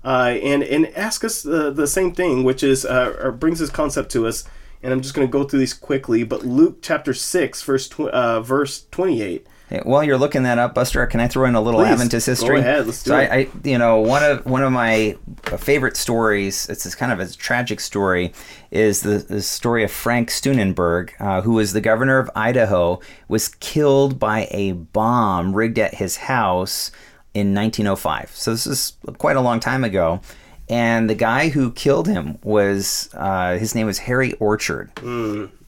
Uh, 0.03 0.39
and 0.41 0.63
and 0.63 0.87
ask 0.97 1.23
us 1.23 1.43
the, 1.43 1.69
the 1.69 1.85
same 1.85 2.11
thing, 2.11 2.43
which 2.43 2.63
is 2.63 2.85
uh, 2.85 3.15
or 3.21 3.31
brings 3.31 3.59
this 3.59 3.69
concept 3.69 4.11
to 4.13 4.25
us. 4.25 4.45
And 4.81 4.91
I'm 4.91 4.99
just 4.99 5.13
going 5.13 5.27
to 5.27 5.31
go 5.31 5.43
through 5.43 5.59
these 5.59 5.75
quickly. 5.75 6.23
But 6.23 6.43
Luke 6.43 6.79
chapter 6.81 7.13
six, 7.13 7.61
verse 7.61 7.87
tw- 7.87 8.09
uh, 8.09 8.41
verse 8.41 8.87
28. 8.89 9.45
While 9.83 10.03
you're 10.03 10.17
looking 10.17 10.43
that 10.43 10.57
up, 10.57 10.73
Buster, 10.73 11.05
can 11.07 11.19
I 11.19 11.27
throw 11.27 11.45
in 11.45 11.55
a 11.55 11.61
little 11.61 11.79
Please, 11.79 11.91
Adventist 11.91 12.27
go 12.27 12.31
history? 12.31 12.59
ahead, 12.59 12.85
let's 12.85 13.03
do 13.03 13.09
so 13.09 13.17
it. 13.17 13.31
I, 13.31 13.37
I, 13.37 13.47
you 13.63 13.77
know, 13.77 13.99
one 13.99 14.23
of 14.23 14.45
one 14.45 14.63
of 14.63 14.71
my 14.71 15.17
favorite 15.57 15.95
stories. 15.95 16.67
It's 16.69 16.83
this 16.83 16.95
kind 16.95 17.11
of 17.11 17.19
a 17.19 17.31
tragic 17.33 17.79
story. 17.79 18.33
Is 18.69 19.01
the, 19.01 19.19
the 19.19 19.41
story 19.41 19.83
of 19.83 19.91
Frank 19.91 20.29
Steunenberg, 20.29 21.11
uh, 21.19 21.41
who 21.41 21.53
was 21.53 21.73
the 21.73 21.81
governor 21.81 22.17
of 22.17 22.29
Idaho, 22.35 22.99
was 23.27 23.47
killed 23.47 24.19
by 24.19 24.47
a 24.51 24.73
bomb 24.73 25.53
rigged 25.53 25.79
at 25.79 25.95
his 25.95 26.17
house 26.17 26.91
in 27.33 27.53
1905. 27.53 28.31
So 28.33 28.51
this 28.51 28.67
is 28.67 28.97
quite 29.17 29.35
a 29.37 29.41
long 29.41 29.59
time 29.59 29.83
ago. 29.83 30.21
And 30.69 31.09
the 31.09 31.15
guy 31.15 31.49
who 31.49 31.71
killed 31.71 32.07
him 32.07 32.37
was 32.43 33.09
uh, 33.13 33.57
his 33.57 33.75
name 33.75 33.87
was 33.87 33.99
Harry 33.99 34.33
Orchard 34.33 34.91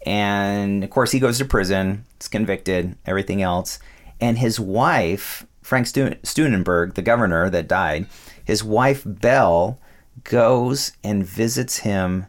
and 0.06 0.84
of 0.84 0.90
course 0.90 1.12
he 1.12 1.20
goes 1.20 1.38
to 1.38 1.46
prison 1.46 2.06
is 2.20 2.28
convicted 2.28 2.96
everything 3.06 3.42
else 3.42 3.80
and 4.24 4.38
his 4.38 4.60
wife 4.60 5.46
frank 5.62 5.88
Stu- 5.88 6.16
Steunenberg, 6.24 6.94
the 6.94 7.02
governor 7.02 7.50
that 7.50 7.68
died 7.68 8.08
his 8.44 8.64
wife 8.64 9.04
belle 9.06 9.80
goes 10.24 10.94
and 11.04 11.26
visits 11.26 11.80
him 11.80 12.28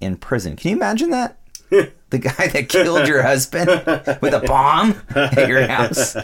in 0.00 0.16
prison 0.16 0.56
can 0.56 0.70
you 0.70 0.76
imagine 0.76 1.10
that 1.10 1.38
the 1.70 2.18
guy 2.18 2.48
that 2.48 2.68
killed 2.68 3.06
your 3.06 3.22
husband 3.22 3.68
with 4.20 4.34
a 4.34 4.42
bomb 4.46 5.00
at 5.14 5.48
your 5.48 5.66
house 5.66 6.16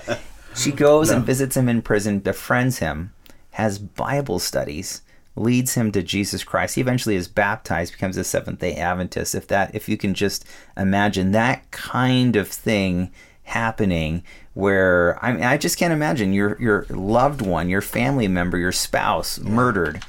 she 0.55 0.73
goes 0.73 1.11
and 1.11 1.25
visits 1.25 1.57
him 1.57 1.69
in 1.69 1.83
prison 1.83 2.19
befriends 2.19 2.79
him 2.79 3.13
has 3.53 3.79
bible 3.79 4.39
studies 4.39 5.03
leads 5.37 5.75
him 5.75 5.91
to 5.93 6.03
Jesus 6.03 6.45
Christ. 6.45 6.75
He 6.75 6.81
eventually 6.81 7.17
is 7.17 7.29
baptized, 7.29 7.93
becomes 7.93 8.17
a 8.17 8.25
Seventh 8.25 8.59
Day 8.59 8.75
Adventist. 8.75 9.35
If 9.35 9.47
that, 9.49 9.75
if 9.75 9.89
you 9.89 9.97
can 9.97 10.15
just 10.15 10.45
imagine 10.77 11.33
that 11.33 11.71
kind 11.71 12.37
of 12.37 12.49
thing 12.49 13.11
happening, 13.53 14.23
where 14.55 15.19
I 15.23 15.33
mean, 15.33 15.45
I 15.45 15.57
just 15.57 15.79
can't 15.79 15.93
imagine 15.93 16.33
your 16.33 16.57
your 16.61 16.87
loved 16.91 17.41
one, 17.43 17.69
your 17.69 17.81
family 17.83 18.29
member, 18.29 18.57
your 18.59 18.73
spouse 18.73 19.39
murdered, 19.41 20.03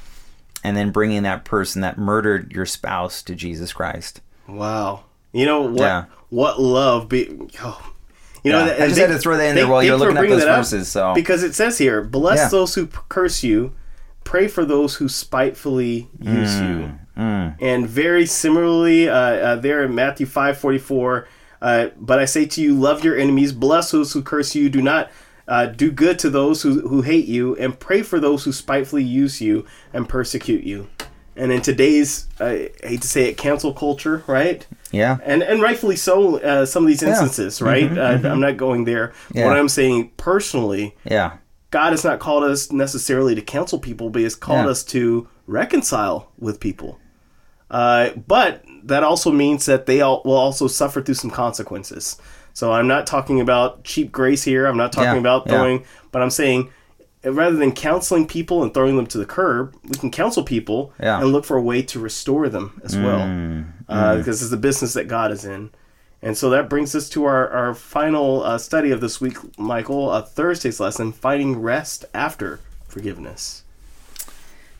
and 0.62 0.76
then 0.76 0.90
bringing 0.90 1.22
that 1.24 1.44
person 1.44 1.80
that 1.82 1.98
murdered 1.98 2.52
your 2.52 2.66
spouse 2.66 3.22
to 3.22 3.34
Jesus 3.34 3.72
Christ. 3.72 4.20
Wow. 4.48 5.04
You 5.32 5.46
know 5.46 5.62
what? 5.62 5.80
Yeah. 5.80 6.04
What 6.30 6.60
love 6.60 7.08
be? 7.08 7.36
Oh. 7.62 7.90
You 8.42 8.52
know, 8.52 8.66
Yeah, 8.66 8.74
I 8.74 8.78
just 8.86 8.96
they- 8.96 9.00
had 9.02 9.08
to 9.10 9.18
throw 9.18 9.36
that 9.38 9.48
in 9.48 9.54
there 9.54 9.66
while 9.66 9.82
you're 9.82 9.96
looking 9.96 10.16
at 10.18 10.28
those 10.28 10.42
up, 10.44 10.56
verses, 10.58 10.88
so- 10.88 11.14
because 11.14 11.42
it 11.42 11.54
says 11.54 11.78
here, 11.78 12.02
"Bless 12.02 12.38
Yeah. 12.38 12.48
those 12.48 12.74
who 12.74 12.88
curse 13.08 13.42
you, 13.42 13.72
pray 14.24 14.48
for 14.48 14.64
those 14.66 14.96
who 14.96 15.08
spitefully 15.08 16.08
use 16.20 16.54
Mm, 16.56 16.68
you." 17.16 17.54
And 17.66 17.88
very 17.88 18.26
similarly, 18.26 19.08
uh, 19.08 19.14
uh, 19.14 19.56
there 19.56 19.82
in 19.84 19.94
Matthew 19.94 20.26
five 20.26 20.58
forty 20.58 20.78
four, 20.78 21.26
uh, 21.62 21.88
but 21.98 22.18
I 22.18 22.24
say 22.24 22.46
to 22.46 22.60
you, 22.62 22.74
love 22.74 23.04
your 23.04 23.16
enemies, 23.16 23.52
bless 23.52 23.90
those 23.90 24.12
who 24.12 24.22
curse 24.22 24.54
you, 24.54 24.68
do 24.70 24.82
not. 24.82 25.10
Uh, 25.46 25.66
do 25.66 25.90
good 25.90 26.18
to 26.18 26.30
those 26.30 26.62
who, 26.62 26.88
who 26.88 27.02
hate 27.02 27.26
you, 27.26 27.54
and 27.56 27.78
pray 27.78 28.00
for 28.00 28.18
those 28.18 28.44
who 28.44 28.52
spitefully 28.52 29.04
use 29.04 29.42
you 29.42 29.66
and 29.92 30.08
persecute 30.08 30.64
you. 30.64 30.88
And 31.36 31.52
in 31.52 31.60
today's, 31.60 32.28
I 32.40 32.70
hate 32.82 33.02
to 33.02 33.08
say 33.08 33.28
it, 33.28 33.36
cancel 33.36 33.74
culture, 33.74 34.24
right? 34.26 34.66
Yeah, 34.90 35.18
and 35.22 35.42
and 35.42 35.60
rightfully 35.60 35.96
so. 35.96 36.38
Uh, 36.40 36.64
some 36.64 36.84
of 36.84 36.88
these 36.88 37.02
instances, 37.02 37.60
right? 37.60 37.90
uh, 37.98 38.20
I'm 38.26 38.40
not 38.40 38.56
going 38.56 38.84
there. 38.84 39.08
Mm-hmm, 39.08 39.38
Yeah. 39.38 39.44
What 39.48 39.58
I'm 39.58 39.68
saying 39.68 40.12
personally, 40.16 40.96
yeah, 41.04 41.36
God 41.70 41.90
has 41.92 42.04
not 42.04 42.20
called 42.20 42.44
us 42.44 42.72
necessarily 42.72 43.34
to 43.34 43.42
counsel 43.42 43.78
people, 43.78 44.08
but 44.08 44.20
He 44.20 44.24
has 44.24 44.34
called 44.36 44.64
Yeah. 44.64 44.70
us 44.70 44.82
to 44.84 45.28
reconcile 45.46 46.30
with 46.38 46.58
people. 46.60 46.98
Uh, 47.74 48.10
but 48.28 48.64
that 48.84 49.02
also 49.02 49.30
means 49.32 49.66
that 49.66 49.86
they 49.86 50.00
all 50.00 50.22
will 50.24 50.36
also 50.36 50.68
suffer 50.68 51.02
through 51.02 51.14
some 51.16 51.30
consequences. 51.30 52.16
So 52.52 52.72
I'm 52.72 52.86
not 52.86 53.04
talking 53.06 53.40
about 53.40 53.82
cheap 53.82 54.12
grace 54.12 54.44
here. 54.44 54.66
I'm 54.66 54.76
not 54.76 54.92
talking 54.92 55.14
Yeah, 55.14 55.18
about 55.26 55.46
yeah. 55.46 55.52
throwing, 55.52 55.84
but 56.12 56.22
I'm 56.22 56.30
saying 56.30 56.70
uh, 57.26 57.32
rather 57.32 57.56
than 57.56 57.72
counseling 57.72 58.26
people 58.28 58.62
and 58.62 58.72
throwing 58.72 58.96
them 58.96 59.06
to 59.08 59.18
the 59.18 59.26
curb, 59.26 59.74
we 59.82 59.96
can 59.98 60.12
counsel 60.12 60.44
people 60.44 60.92
Yeah. 61.00 61.18
and 61.20 61.32
look 61.32 61.44
for 61.44 61.56
a 61.56 61.62
way 61.62 61.82
to 61.82 61.98
restore 61.98 62.48
them 62.48 62.80
as 62.84 62.96
well, 62.96 63.20
Mm, 63.26 63.64
uh, 63.88 64.16
because 64.18 64.40
it's 64.40 64.52
the 64.52 64.56
business 64.56 64.92
that 64.92 65.08
God 65.08 65.32
is 65.32 65.44
in. 65.44 65.70
And 66.22 66.38
so 66.38 66.48
that 66.50 66.70
brings 66.70 66.94
us 66.94 67.08
to 67.10 67.24
our, 67.24 67.50
our 67.50 67.74
final 67.74 68.44
uh, 68.44 68.56
study 68.58 68.92
of 68.92 69.00
this 69.00 69.20
week, 69.20 69.36
Michael, 69.58 70.12
a 70.12 70.22
Thursday's 70.22 70.78
lesson, 70.78 71.10
finding 71.12 71.60
rest 71.60 72.04
after 72.14 72.60
forgiveness. 72.86 73.63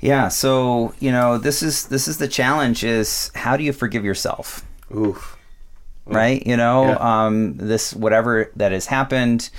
Yeah. 0.04 0.28
So 0.28 0.92
you 1.00 1.10
know, 1.10 1.38
this 1.38 1.62
is 1.62 1.86
this 1.88 2.06
is 2.08 2.18
the 2.18 2.28
challenge: 2.28 2.84
is 2.84 3.30
how 3.34 3.56
do 3.56 3.64
you 3.64 3.72
forgive 3.72 4.04
yourself? 4.04 4.64
Oof. 4.94 5.36
right? 6.06 6.46
You 6.46 6.56
know, 6.56 6.88
Yeah. 6.88 6.96
um, 7.26 7.56
this 7.56 7.94
whatever 7.94 8.50
that 8.56 8.72
has 8.72 8.86
happened. 8.86 9.50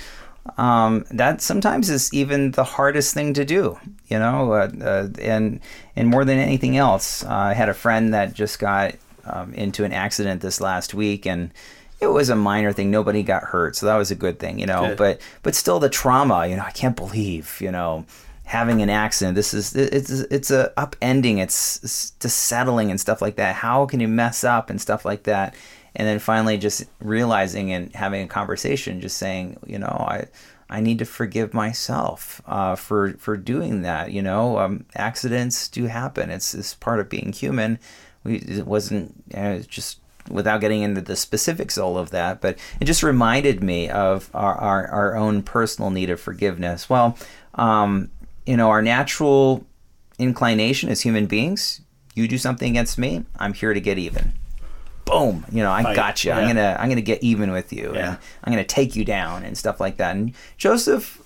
Um, 0.58 1.04
that 1.10 1.42
sometimes 1.42 1.90
is 1.90 2.12
even 2.14 2.52
the 2.52 2.62
hardest 2.62 3.12
thing 3.14 3.34
to 3.34 3.44
do, 3.44 3.80
you 4.06 4.16
know, 4.20 4.52
uh, 4.52 4.70
uh, 4.80 5.08
and 5.20 5.58
and 5.96 6.06
more 6.08 6.24
than 6.24 6.38
anything 6.38 6.76
else, 6.76 7.24
uh, 7.24 7.50
I 7.50 7.54
had 7.54 7.68
a 7.68 7.74
friend 7.74 8.14
that 8.14 8.32
just 8.32 8.60
got 8.60 8.94
um, 9.24 9.52
into 9.54 9.82
an 9.82 9.92
accident 9.92 10.42
this 10.42 10.60
last 10.60 10.94
week, 10.94 11.26
and 11.26 11.50
it 12.00 12.06
was 12.06 12.28
a 12.28 12.36
minor 12.36 12.72
thing. 12.72 12.92
Nobody 12.92 13.24
got 13.24 13.42
hurt, 13.42 13.74
so 13.74 13.86
that 13.86 13.96
was 13.96 14.12
a 14.12 14.14
good 14.14 14.38
thing, 14.38 14.60
you 14.60 14.66
know. 14.66 14.86
Good. 14.90 14.98
But 14.98 15.20
but 15.42 15.56
still, 15.56 15.80
the 15.80 15.88
trauma, 15.90 16.46
you 16.46 16.54
know, 16.54 16.62
I 16.64 16.70
can't 16.70 16.94
believe, 16.94 17.58
you 17.60 17.72
know, 17.72 18.04
having 18.46 18.80
an 18.80 18.88
accident. 18.88 19.34
This 19.34 19.52
is 19.52 19.76
it's 19.76 20.10
it's 20.10 20.50
a 20.50 20.72
upending. 20.78 21.38
It's, 21.38 21.82
it's 21.84 22.10
just 22.12 22.44
settling 22.44 22.90
and 22.90 23.00
stuff 23.00 23.20
like 23.20 23.36
that. 23.36 23.56
How 23.56 23.84
can 23.86 24.00
you 24.00 24.08
mess 24.08 24.44
up 24.44 24.70
and 24.70 24.80
stuff 24.80 25.04
like 25.04 25.24
that? 25.24 25.54
and 25.96 26.06
then 26.06 26.18
finally 26.18 26.58
just 26.58 26.84
realizing 27.00 27.72
and 27.72 27.92
having 27.94 28.22
a 28.22 28.28
conversation 28.28 29.00
just 29.00 29.16
saying 29.16 29.58
you 29.66 29.78
know 29.78 30.04
i 30.08 30.24
i 30.70 30.80
need 30.80 30.98
to 30.98 31.04
forgive 31.04 31.52
myself 31.52 32.40
uh, 32.46 32.76
for 32.76 33.14
for 33.14 33.36
doing 33.36 33.82
that 33.82 34.12
you 34.12 34.22
know 34.22 34.58
um, 34.58 34.84
accidents 34.94 35.66
do 35.68 35.86
happen 35.86 36.30
it's, 36.30 36.54
it's 36.54 36.74
part 36.74 37.00
of 37.00 37.08
being 37.08 37.32
human 37.32 37.78
we 38.22 38.36
it 38.36 38.66
wasn't 38.66 39.12
it's 39.30 39.66
just 39.66 40.00
without 40.28 40.60
getting 40.60 40.82
into 40.82 41.00
the 41.00 41.16
specifics 41.16 41.78
all 41.78 41.96
of 41.96 42.10
that 42.10 42.40
but 42.40 42.58
it 42.80 42.84
just 42.84 43.02
reminded 43.02 43.62
me 43.62 43.88
of 43.88 44.28
our 44.34 44.54
our, 44.56 44.86
our 44.88 45.16
own 45.16 45.42
personal 45.42 45.90
need 45.90 46.10
of 46.10 46.20
forgiveness 46.20 46.90
well 46.90 47.16
um, 47.54 48.10
you 48.46 48.56
know 48.56 48.70
our 48.70 48.82
natural 48.82 49.64
inclination 50.18 50.88
as 50.88 51.00
human 51.02 51.26
beings. 51.26 51.80
You 52.14 52.26
do 52.28 52.38
something 52.38 52.70
against 52.70 52.96
me, 52.96 53.24
I'm 53.38 53.52
here 53.52 53.74
to 53.74 53.80
get 53.80 53.98
even. 53.98 54.32
Boom, 55.04 55.44
you 55.52 55.62
know, 55.62 55.70
I 55.70 55.82
Fight. 55.82 55.96
got 55.96 56.24
you. 56.24 56.32
I'm 56.32 56.48
gonna 56.48 56.76
I'm 56.80 56.88
gonna 56.88 57.00
get 57.00 57.22
even 57.22 57.50
with 57.52 57.72
you, 57.72 57.92
Yeah. 57.94 58.08
and 58.08 58.18
I'm 58.44 58.52
gonna 58.52 58.64
take 58.64 58.96
you 58.96 59.04
down 59.04 59.44
and 59.44 59.56
stuff 59.56 59.78
like 59.80 59.98
that. 59.98 60.16
And 60.16 60.32
Joseph, 60.56 61.20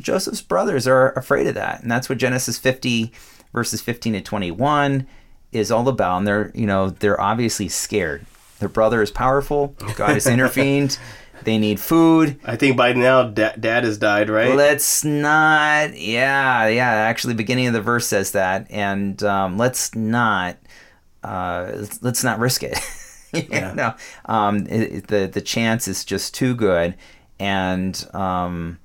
Joseph's 0.00 0.42
brothers 0.42 0.86
are 0.86 1.12
afraid 1.12 1.46
of 1.46 1.54
that, 1.54 1.82
and 1.82 1.90
that's 1.90 2.08
what 2.08 2.18
Genesis 2.18 2.58
50 2.58 3.10
verses 3.52 3.80
15 3.80 4.12
to 4.14 4.20
21 4.20 5.06
is 5.52 5.70
all 5.70 5.88
about. 5.88 6.18
And 6.18 6.26
they're 6.26 6.52
you 6.54 6.66
know 6.66 6.90
they're 6.90 7.20
obviously 7.20 7.68
scared. 7.68 8.24
Their 8.64 8.70
brother 8.70 9.02
is 9.02 9.10
powerful. 9.10 9.76
God 9.94 10.14
has 10.14 10.26
intervened. 10.26 10.98
They 11.42 11.58
need 11.58 11.78
food. 11.78 12.40
I 12.46 12.56
think 12.56 12.74
by 12.74 12.94
now 12.94 13.24
da- 13.24 13.56
dad 13.60 13.84
has 13.84 13.98
died, 13.98 14.30
right? 14.30 14.54
Let's 14.56 15.04
not. 15.04 15.94
Yeah, 15.98 16.68
yeah. 16.68 16.90
Actually, 16.90 17.34
beginning 17.34 17.66
of 17.66 17.74
the 17.74 17.82
verse 17.82 18.06
says 18.06 18.30
that, 18.30 18.66
and 18.70 19.22
um, 19.22 19.58
let's 19.58 19.94
not. 19.94 20.56
Uh, 21.22 21.70
let's, 21.74 22.02
let's 22.02 22.24
not 22.24 22.38
risk 22.38 22.62
it. 22.62 22.78
Yeah. 23.50 23.74
know, 23.74 23.94
um, 24.24 24.66
it, 24.68 24.80
it- 24.92 25.06
the 25.08 25.26
the 25.30 25.40
chance 25.42 25.86
is 25.86 26.04
just 26.06 26.34
too 26.34 26.54
good, 26.54 26.94
and 27.38 27.94
um, 28.14 28.78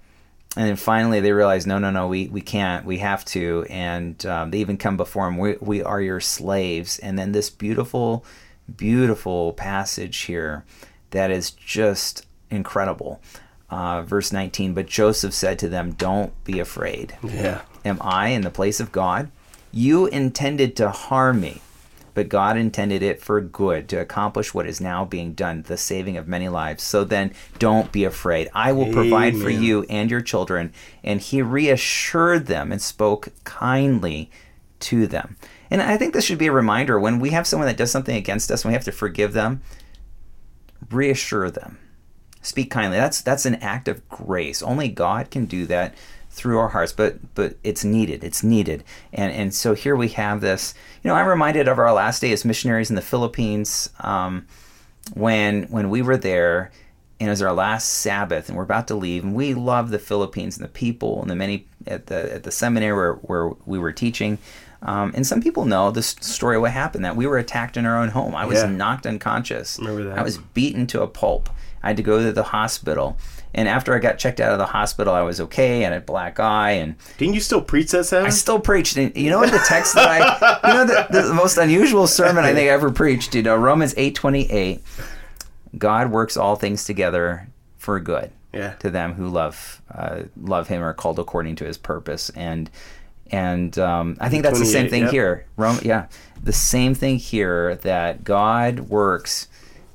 and 0.57 0.67
then 0.67 0.75
finally 0.75 1.21
they 1.21 1.31
realize, 1.31 1.65
no, 1.67 1.77
no, 1.77 1.91
no, 1.91 2.07
we, 2.09 2.27
we 2.27 2.41
can't, 2.41 2.83
we 2.83 2.97
have 2.97 3.23
to, 3.25 3.65
and 3.69 4.25
um, 4.25 4.49
they 4.51 4.57
even 4.57 4.75
come 4.75 4.97
before 4.97 5.27
him. 5.29 5.37
We 5.37 5.55
we 5.61 5.81
are 5.83 6.01
your 6.01 6.19
slaves, 6.19 6.97
and 6.99 7.17
then 7.17 7.31
this 7.31 7.49
beautiful, 7.51 8.25
beautiful 8.77 9.53
passage 9.53 10.17
here, 10.21 10.65
that 11.12 11.32
is 11.32 11.51
just 11.51 12.25
incredible. 12.49 13.21
Uh, 13.69 14.01
verse 14.01 14.32
19, 14.32 14.73
but 14.73 14.88
Joseph 14.88 15.34
said 15.34 15.60
to 15.60 15.69
them, 15.69 15.91
Don't 15.91 16.34
be 16.43 16.60
afraid. 16.60 17.15
yeah. 17.23 17.62
Am 17.86 17.99
I 18.01 18.29
in 18.29 18.41
the 18.41 18.49
place 18.49 18.79
of 18.79 18.91
God? 18.91 19.29
You 19.71 20.08
intended 20.08 20.75
to 20.77 20.89
harm 20.89 21.39
me, 21.39 21.62
but 22.15 22.27
God 22.27 22.58
intended 22.58 23.03
it 23.03 23.21
for 23.21 23.39
good 23.39 23.88
to 23.89 23.97
accomplish 23.97 24.53
what 24.53 24.65
is 24.65 24.82
now 24.82 25.05
being 25.05 25.34
done, 25.34 25.62
the 25.62 25.77
saving 25.77 26.17
of 26.17 26.27
many 26.27 26.49
lives. 26.49 26.84
So 26.84 27.03
then 27.03 27.32
don't 27.60 27.91
be 27.91 28.03
afraid. 28.03 28.49
I 28.55 28.71
will 28.71 28.91
provide 28.91 29.38
for 29.38 29.49
you 29.51 29.86
and 29.89 30.10
your 30.10 30.21
children. 30.21 30.73
And 31.03 31.21
he 31.21 31.41
reassured 31.41 32.47
them 32.47 32.71
and 32.71 32.82
spoke 32.82 33.29
kindly 33.43 34.32
to 34.82 35.05
them. 35.08 35.38
And 35.71 35.82
I 35.82 35.97
think 35.97 36.13
this 36.13 36.25
should 36.25 36.38
be 36.38 36.47
a 36.47 36.51
reminder 36.51 36.99
when 36.99 37.19
we 37.19 37.29
have 37.29 37.45
someone 37.45 37.67
that 37.67 37.77
does 37.77 37.91
something 37.91 38.15
against 38.15 38.51
us 38.51 38.63
and 38.63 38.71
we 38.71 38.73
have 38.73 38.86
to 38.86 38.91
forgive 38.91 39.34
them, 39.34 39.62
reassure 40.89 41.51
them. 41.51 41.77
Speak 42.41 42.71
kindly. 42.71 42.97
That's 42.97 43.21
that's 43.21 43.45
an 43.45 43.55
act 43.55 43.88
of 43.88 44.08
grace. 44.08 44.63
Only 44.63 44.88
god 44.88 45.29
can 45.29 45.45
do 45.45 45.65
that 45.65 45.93
through 46.32 46.60
our 46.60 46.69
hearts 46.69 46.93
but 46.93 47.17
but 47.36 47.58
it's 47.63 47.84
needed. 47.84 48.23
It's 48.23 48.43
needed. 48.43 48.84
And 49.12 49.32
and 49.32 49.53
so 49.53 49.73
here 49.75 49.95
we 49.95 50.08
have 50.10 50.41
this. 50.41 50.73
You 51.03 51.10
know 51.10 51.15
i'm 51.15 51.27
reminded 51.27 51.67
of 51.67 51.77
our 51.77 51.93
last 51.93 52.21
day 52.21 52.32
as 52.32 52.45
missionaries 52.45 52.89
in 52.89 52.95
the 52.95 53.01
philippines 53.01 53.89
um, 53.99 54.47
when 55.13 55.63
when 55.63 55.89
we 55.89 56.01
were 56.01 56.17
there 56.17 56.71
and 57.19 57.27
it 57.27 57.32
was 57.32 57.41
our 57.41 57.53
last 57.53 57.89
sabbath 57.89 58.47
and 58.47 58.58
we're 58.58 58.63
about 58.63 58.88
to 58.88 58.95
leave 58.95 59.23
and 59.23 59.36
we 59.36 59.53
love 59.53 59.89
the 59.89 59.99
philippines 59.99 60.58
and 60.58 60.63
the 60.65 60.71
people 60.71 61.21
and 61.21 61.29
the 61.29 61.36
many 61.36 61.67
at 61.88 62.08
the 62.08 62.34
at 62.34 62.43
the 62.43 62.51
seminary 62.51 62.93
where, 62.93 63.13
where 63.13 63.49
we 63.65 63.79
were 63.79 63.91
teaching 63.91 64.38
um, 64.81 65.11
and 65.15 65.27
some 65.27 65.41
people 65.41 65.65
know 65.65 65.91
this 65.91 66.15
story 66.21 66.55
of 66.55 66.61
what 66.61 66.71
happened 66.71 67.03
that 67.05 67.15
we 67.15 67.27
were 67.27 67.37
attacked 67.37 67.75
in 67.77 67.85
our 67.85 67.97
own 67.97 68.09
home 68.09 68.35
i 68.35 68.45
was 68.45 68.59
Yeah. 68.61 68.69
knocked 68.69 69.05
unconscious 69.05 69.77
Remember 69.79 70.03
that. 70.05 70.17
i 70.19 70.23
was 70.23 70.37
beaten 70.37 70.87
to 70.87 71.01
a 71.01 71.07
pulp. 71.07 71.49
I 71.81 71.87
had 71.87 71.97
to 71.97 72.03
go 72.03 72.21
to 72.21 72.33
the 72.33 72.43
hospital. 72.43 73.17
And 73.53 73.69
after 73.69 73.95
I 73.95 73.99
got 73.99 74.19
checked 74.19 74.41
out 74.41 74.51
of 74.51 74.57
the 74.57 74.65
hospital, 74.65 75.13
I 75.13 75.21
was 75.21 75.39
okay. 75.39 75.79
I 75.79 75.89
had 75.89 75.93
a 75.93 76.01
black 76.01 76.37
eye, 76.41 76.71
and 76.71 76.95
Didn't 77.17 77.35
you 77.35 77.39
still 77.39 77.61
preach 77.61 77.89
that 77.91 78.03
seven? 78.03 78.27
I 78.27 78.31
still 78.31 78.59
preached. 78.59 78.97
And 78.97 79.15
you 79.15 79.29
know 79.29 79.39
what 79.39 79.49
the 79.49 79.63
text 79.65 79.95
that 79.95 80.07
I, 80.09 80.67
you 80.67 80.73
know, 80.73 80.85
the, 80.85 81.07
the 81.27 81.33
most 81.33 81.57
unusual 81.57 82.05
sermon 82.05 82.43
I 82.43 82.53
think 82.53 82.69
I 82.69 82.73
ever 82.73 82.91
preached. 82.91 83.33
You 83.33 83.43
know, 83.43 83.55
Romans 83.55 83.93
eight 83.95 84.13
twenty 84.13 84.51
eight. 84.51 84.83
God 85.77 86.11
works 86.11 86.35
all 86.37 86.55
things 86.57 86.83
together 86.83 87.47
for 87.77 87.99
good 87.99 88.31
yeah. 88.53 88.73
to 88.73 88.89
them 88.89 89.13
who 89.13 89.27
love 89.29 89.81
uh, 89.93 90.23
love 90.39 90.67
Him 90.67 90.81
or 90.83 90.87
are 90.89 90.93
called 90.93 91.17
according 91.17 91.55
to 91.57 91.65
His 91.65 91.77
purpose. 91.77 92.29
And 92.31 92.69
and 93.31 93.77
um, 93.77 94.17
I 94.19 94.29
think 94.29 94.43
that's 94.43 94.59
the 94.59 94.65
same 94.65 94.89
thing 94.89 95.03
yep. 95.03 95.11
here. 95.11 95.45
Rome, 95.57 95.79
yeah, 95.83 96.07
the 96.43 96.53
same 96.53 96.95
thing 96.95 97.17
here 97.17 97.75
that 97.75 98.23
God 98.23 98.81
works 98.81 99.47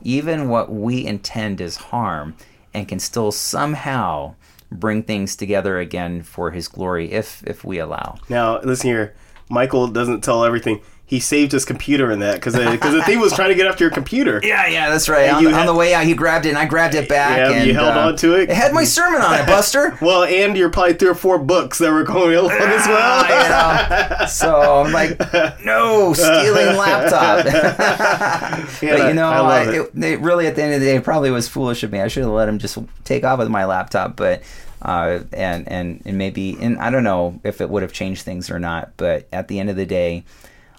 even 0.02 0.48
what 0.48 0.70
we 0.70 1.04
intend 1.04 1.60
as 1.60 1.76
harm 1.76 2.36
and 2.74 2.86
can 2.86 2.98
still 2.98 3.32
somehow 3.32 4.34
bring 4.70 5.02
things 5.02 5.36
together 5.36 5.78
again 5.78 6.22
for 6.22 6.50
His 6.50 6.68
glory 6.68 7.12
if 7.12 7.42
if 7.46 7.64
we 7.64 7.78
allow. 7.78 8.16
Now 8.28 8.60
listen 8.60 8.90
here. 8.90 9.14
Michael 9.50 9.88
doesn't 9.88 10.22
tell 10.22 10.44
everything. 10.44 10.80
He 11.06 11.20
saved 11.20 11.52
his 11.52 11.66
computer 11.66 12.10
in 12.10 12.20
that 12.20 12.36
because 12.36 12.54
because 12.54 12.94
the 12.94 13.02
thing 13.02 13.20
was 13.20 13.34
trying 13.34 13.50
to 13.50 13.54
get 13.54 13.66
after 13.66 13.84
your 13.84 13.90
computer. 13.90 14.40
Yeah, 14.54 14.66
yeah, 14.66 14.90
that's 14.90 15.08
right. 15.08 15.30
On, 15.30 15.42
you 15.42 15.50
on 15.50 15.66
the 15.66 15.74
way 15.74 15.94
out, 15.94 16.04
he 16.04 16.14
grabbed 16.14 16.44
it, 16.46 16.50
and 16.50 16.58
I 16.58 16.66
grabbed 16.66 16.94
it 16.94 17.08
back. 17.08 17.38
Yeah, 17.38 17.50
and 17.50 17.66
you 17.66 17.74
held 17.74 17.96
uh, 17.96 18.08
on 18.08 18.16
to 18.16 18.34
it? 18.34 18.50
It 18.50 18.56
had 18.56 18.72
my 18.72 18.84
sermon 18.84 19.20
on 19.22 19.34
it, 19.34 19.46
Buster. 19.46 19.96
Well, 20.00 20.24
and 20.24 20.56
you're 20.56 20.70
probably 20.70 20.94
three 20.94 21.08
or 21.08 21.14
four 21.14 21.38
books 21.38 21.78
that 21.78 21.90
were 21.90 22.04
going 22.04 22.36
along 22.36 22.52
as 22.52 22.86
well. 22.86 23.24
Ah, 23.26 24.12
you 24.12 24.18
know. 24.20 24.26
So 24.26 24.82
I'm 24.84 24.92
like, 24.92 25.18
no, 25.64 26.12
stealing 26.14 26.76
laptop. 26.76 27.46
Yeah, 28.82 28.98
but 28.98 29.08
you 29.08 29.14
know, 29.14 29.28
I 29.28 29.36
I 29.36 29.40
love 29.40 29.68
it. 29.74 30.04
it, 30.04 30.20
really 30.20 30.46
at 30.46 30.56
the 30.56 30.62
end 30.62 30.74
of 30.74 30.80
the 30.80 30.86
day 30.86 30.96
it 30.96 31.04
probably 31.04 31.30
was 31.30 31.48
foolish 31.48 31.82
of 31.82 31.92
me. 31.92 32.00
I 32.00 32.08
should 32.08 32.24
have 32.24 32.32
let 32.32 32.48
him 32.48 32.58
just 32.58 32.78
take 33.04 33.24
off 33.24 33.38
with 33.38 33.48
my 33.48 33.64
laptop, 33.64 34.16
but 34.16 34.42
uh, 34.82 35.20
and 35.32 35.66
and 35.68 36.02
and 36.04 36.18
maybe 36.18 36.56
and 36.60 36.78
I 36.78 36.90
don't 36.90 37.04
know 37.04 37.40
if 37.44 37.60
it 37.60 37.70
would 37.70 37.82
have 37.82 37.92
changed 37.92 38.22
things 38.22 38.50
or 38.50 38.58
not. 38.58 38.92
But 38.96 39.26
at 39.32 39.48
the 39.48 39.58
end 39.58 39.70
of 39.70 39.76
the 39.76 39.86
day, 39.86 40.24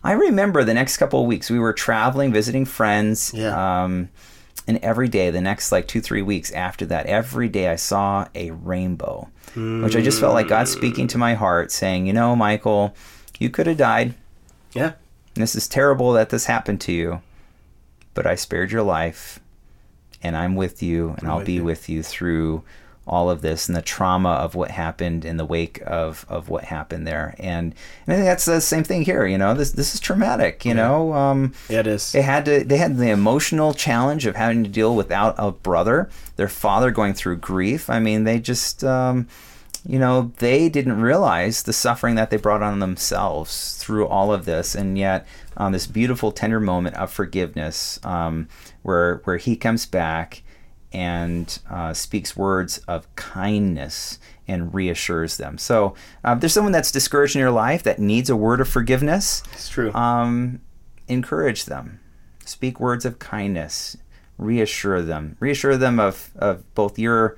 I 0.05 0.11
remember 0.11 0.63
the 0.63 0.73
next 0.75 0.97
couple 0.97 1.21
of 1.21 1.25
weeks 1.25 1.49
we 1.49 1.57
were 1.57 1.73
traveling, 1.73 2.31
visiting 2.31 2.63
friends. 2.65 3.31
Yeah. 3.33 3.83
Um, 3.83 4.09
and 4.67 4.77
every 4.83 5.07
day, 5.07 5.31
the 5.31 5.41
next 5.41 5.71
like 5.71 5.87
two, 5.87 5.99
three 5.99 6.21
weeks 6.21 6.51
after 6.51 6.85
that, 6.87 7.07
every 7.07 7.49
day 7.49 7.69
I 7.69 7.75
saw 7.75 8.27
a 8.35 8.51
rainbow, 8.51 9.29
which 9.55 9.95
I 9.95 10.01
just 10.01 10.19
felt 10.19 10.33
like 10.33 10.47
God 10.47 10.67
speaking 10.67 11.07
to 11.07 11.17
my 11.17 11.33
heart, 11.33 11.71
saying, 11.71 12.05
"You 12.07 12.13
know, 12.13 12.35
Michael, 12.35 12.95
you 13.39 13.49
could 13.49 13.67
have 13.67 13.77
died. 13.77 14.13
Yeah. 14.73 14.93
This 15.33 15.55
is 15.55 15.67
terrible 15.67 16.13
that 16.13 16.29
this 16.29 16.45
happened 16.45 16.81
to 16.81 16.91
you, 16.91 17.21
but 18.13 18.25
I 18.25 18.35
spared 18.35 18.71
your 18.71 18.83
life, 18.83 19.39
and 20.23 20.35
I'm 20.37 20.55
with 20.55 20.81
you, 20.81 21.15
and 21.17 21.27
I'll 21.27 21.37
with 21.37 21.45
be 21.47 21.53
you. 21.53 21.63
with 21.63 21.89
you 21.89 22.01
through 22.03 22.63
all 23.07 23.29
of 23.29 23.41
this 23.41 23.67
and 23.67 23.75
the 23.75 23.81
trauma 23.81 24.29
of 24.29 24.55
what 24.55 24.71
happened 24.71 25.25
in 25.25 25.37
the 25.37 25.45
wake 25.45 25.79
of, 25.85 26.25
of 26.27 26.49
what 26.49 26.63
happened 26.65 27.05
there. 27.05 27.35
And, 27.37 27.75
and 28.07 28.13
I 28.13 28.15
think 28.15 28.25
that's 28.25 28.45
the 28.45 28.59
same 28.61 28.83
thing 28.83 29.03
here. 29.03 29.25
You 29.25 29.37
know, 29.37 29.53
this 29.53 29.71
this 29.71 29.93
is 29.93 29.99
traumatic. 29.99 30.65
You 30.65 30.73
know, 30.73 31.13
um, 31.13 31.53
Yeah, 31.69 31.81
it 31.81 31.87
is. 31.87 32.11
they 32.11 32.23
had 32.23 32.45
to 32.45 32.63
they 32.63 32.77
had 32.77 32.97
the 32.97 33.09
emotional 33.09 33.73
challenge 33.73 34.25
of 34.25 34.35
having 34.35 34.63
to 34.63 34.69
deal 34.69 34.95
without 34.95 35.35
a 35.37 35.51
brother, 35.51 36.09
their 36.35 36.47
father 36.49 36.89
going 36.91 37.13
through 37.13 37.37
grief. 37.37 37.89
I 37.89 37.99
mean, 37.99 38.23
they 38.23 38.39
just 38.39 38.83
um, 38.83 39.27
you 39.87 39.99
know, 39.99 40.31
they 40.39 40.67
didn't 40.67 40.99
realize 40.99 41.61
the 41.61 41.73
suffering 41.73 42.15
that 42.15 42.31
they 42.31 42.37
brought 42.37 42.63
on 42.63 42.79
themselves 42.79 43.77
through 43.77 44.07
all 44.07 44.33
of 44.33 44.45
this, 44.45 44.73
and 44.73 44.97
yet 44.97 45.27
on 45.57 45.73
this 45.73 45.85
beautiful, 45.85 46.31
tender 46.31 46.59
moment 46.59 46.95
of 46.95 47.11
forgiveness, 47.11 47.99
um, 48.03 48.47
where 48.81 49.17
where 49.25 49.37
he 49.37 49.55
comes 49.55 49.85
back 49.85 50.41
and 50.95 51.60
uh, 51.69 51.93
speaks 51.93 52.38
words 52.38 52.77
of 52.88 53.13
kindness 53.17 54.17
and 54.47 54.73
reassures 54.73 55.36
them. 55.38 55.58
So, 55.58 55.93
uh, 56.23 56.31
if 56.34 56.39
there's 56.39 56.53
someone 56.53 56.71
that's 56.71 56.91
discouraged 56.91 57.36
in 57.36 57.41
your 57.41 57.51
life 57.51 57.84
that 57.84 57.99
needs 57.99 58.29
a 58.29 58.36
word 58.36 58.62
of 58.62 58.69
forgiveness, 58.69 59.43
It's 59.53 59.67
true. 59.67 59.91
um, 59.93 60.62
encourage 61.10 61.65
them. 61.65 61.99
Speak 62.45 62.79
words 62.79 63.03
of 63.05 63.19
kindness. 63.19 63.97
Reassure 64.38 65.01
them. 65.01 65.36
Reassure 65.41 65.75
them 65.75 65.99
of, 65.99 66.31
of 66.38 66.73
both 66.75 66.97
your 66.97 67.36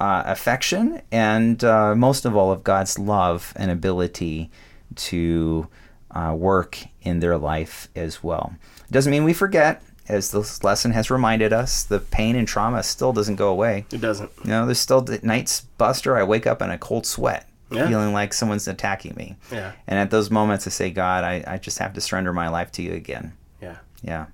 uh, 0.00 0.22
affection 0.24 1.02
and 1.12 1.62
uh, 1.64 1.94
most 1.94 2.24
of 2.24 2.34
all 2.34 2.50
of 2.52 2.64
God's 2.64 2.98
love 2.98 3.52
and 3.56 3.70
ability 3.70 4.50
to 4.94 5.68
uh, 6.12 6.34
work 6.36 6.78
in 7.02 7.20
their 7.20 7.36
life 7.36 7.88
as 7.94 8.22
well. 8.22 8.54
Doesn't 8.90 9.10
mean 9.10 9.24
we 9.24 9.32
forget, 9.34 9.82
as 10.08 10.30
this 10.30 10.62
lesson 10.64 10.92
has 10.92 11.10
reminded 11.10 11.52
us, 11.52 11.82
the 11.82 11.98
pain 12.00 12.36
and 12.36 12.46
trauma 12.46 12.82
still 12.82 13.12
doesn't 13.12 13.36
go 13.36 13.48
away. 13.48 13.84
it 13.92 14.00
doesn't. 14.00 14.30
You 14.44 14.50
know, 14.50 14.64
there's 14.66 14.78
still 14.80 15.04
nights, 15.22 15.62
Buster, 15.78 16.16
I 16.16 16.22
wake 16.22 16.46
up 16.46 16.62
in 16.62 16.70
a 16.70 16.78
cold 16.78 17.06
sweat, 17.06 17.48
Yeah. 17.70 17.88
feeling 17.88 18.12
like 18.12 18.32
someone's 18.32 18.68
attacking 18.68 19.14
me. 19.16 19.36
Yeah. 19.50 19.72
And 19.86 19.98
at 19.98 20.10
those 20.10 20.30
moments, 20.30 20.66
I 20.66 20.70
say, 20.70 20.90
God, 20.90 21.24
I, 21.24 21.42
I 21.46 21.58
just 21.58 21.78
have 21.78 21.92
to 21.94 22.00
surrender 22.00 22.32
my 22.32 22.48
life 22.48 22.70
to 22.72 22.82
you 22.82 22.92
again. 22.94 23.32
Yeah. 23.60 23.76
Yeah. 24.02 24.26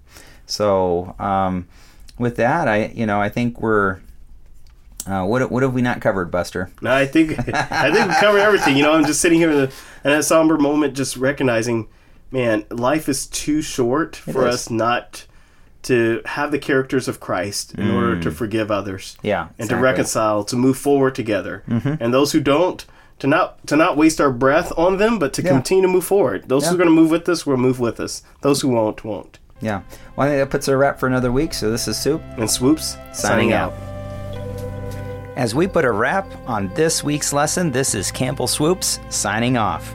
So 0.46 1.14
um, 1.18 1.68
with 2.18 2.36
that, 2.36 2.68
I 2.68 2.86
you 2.94 3.06
know 3.06 3.20
I 3.20 3.28
think 3.30 3.60
we're 3.60 4.00
uh, 5.06 5.24
what 5.24 5.50
what 5.50 5.62
have 5.62 5.72
we 5.74 5.82
not 5.82 6.00
covered, 6.00 6.30
Buster? 6.30 6.70
No, 6.82 6.92
I 6.92 7.06
think 7.06 7.38
I 7.48 7.90
think 7.90 8.08
we 8.08 8.14
covered 8.16 8.38
everything. 8.40 8.76
You 8.76 8.82
know, 8.82 8.92
I'm 8.92 9.04
just 9.06 9.20
sitting 9.20 9.38
here 9.38 9.50
in, 9.50 9.56
a, 9.58 9.62
in 9.64 9.70
that 10.04 10.24
somber 10.24 10.58
moment, 10.58 10.94
just 10.94 11.16
recognizing, 11.16 11.88
man, 12.30 12.64
life 12.70 13.08
is 13.08 13.26
too 13.26 13.62
short 13.62 14.14
for 14.16 14.46
is. 14.46 14.54
us 14.54 14.70
not 14.70 15.26
to 15.82 16.22
have 16.26 16.50
the 16.50 16.58
characters 16.58 17.08
of 17.08 17.20
Christ 17.20 17.74
in 17.74 17.90
order 17.90 18.20
to 18.20 18.30
mm. 18.30 18.34
forgive 18.34 18.70
others 18.70 19.16
Yeah, 19.22 19.42
and 19.42 19.50
exactly. 19.60 19.76
to 19.76 19.82
reconcile, 19.82 20.44
to 20.44 20.56
move 20.56 20.78
forward 20.78 21.14
together. 21.14 21.64
Mm-hmm. 21.68 21.94
And 22.00 22.14
those 22.14 22.32
who 22.32 22.40
don't, 22.40 22.84
to 23.18 23.26
not 23.26 23.66
to 23.66 23.76
not 23.76 23.96
waste 23.96 24.20
our 24.20 24.32
breath 24.32 24.72
on 24.76 24.98
them, 24.98 25.18
but 25.18 25.32
to 25.34 25.42
Yeah. 25.42 25.50
continue 25.50 25.82
to 25.82 25.88
move 25.88 26.04
forward. 26.04 26.48
Those 26.48 26.66
who 26.66 26.74
are 26.74 26.78
going 26.78 26.88
to 26.88 26.94
move 26.94 27.10
with 27.10 27.28
us 27.28 27.46
will 27.46 27.56
move 27.56 27.80
with 27.80 28.00
us. 28.00 28.22
Those 28.40 28.60
who 28.60 28.68
won't 28.68 29.04
won't. 29.04 29.38
Yeah. 29.60 29.82
Well, 30.16 30.26
I 30.26 30.30
think 30.30 30.40
that 30.42 30.50
puts 30.50 30.66
a 30.68 30.76
wrap 30.76 30.98
for 30.98 31.06
another 31.06 31.30
week. 31.30 31.54
So 31.54 31.70
this 31.70 31.86
is 31.86 31.96
Soup. 31.96 32.20
And 32.36 32.50
swoops 32.50 32.96
signing, 33.12 33.52
out. 33.52 33.72
As 35.36 35.54
we 35.54 35.66
put 35.66 35.84
a 35.84 35.92
wrap 35.92 36.26
on 36.46 36.68
this 36.74 37.02
week's 37.04 37.32
lesson, 37.32 37.70
this 37.70 37.94
is 37.94 38.10
Campbell 38.10 38.48
Swoops 38.48 38.98
signing 39.08 39.56
off. 39.56 39.94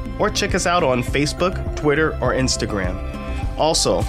or 0.21 0.29
check 0.29 0.53
us 0.53 0.67
out 0.67 0.83
on 0.83 1.01
Facebook, 1.01 1.75
Twitter, 1.75 2.11
or 2.21 2.33
Instagram. 2.33 2.95
Also, 3.57 4.03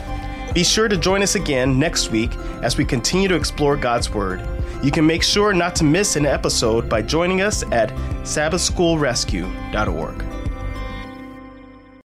be 0.52 0.62
sure 0.62 0.86
to 0.86 0.98
join 0.98 1.22
us 1.22 1.36
again 1.36 1.78
next 1.78 2.10
week 2.10 2.36
as 2.62 2.76
we 2.76 2.84
continue 2.84 3.28
to 3.28 3.34
explore 3.34 3.78
God's 3.78 4.12
Word. 4.12 4.46
You 4.82 4.90
can 4.90 5.06
make 5.06 5.22
sure 5.22 5.54
not 5.54 5.74
to 5.76 5.84
miss 5.84 6.16
an 6.16 6.26
episode 6.26 6.86
by 6.86 7.00
joining 7.00 7.40
us 7.40 7.62
at 7.72 7.88
sabbathschoolrescue.org. 8.24 10.31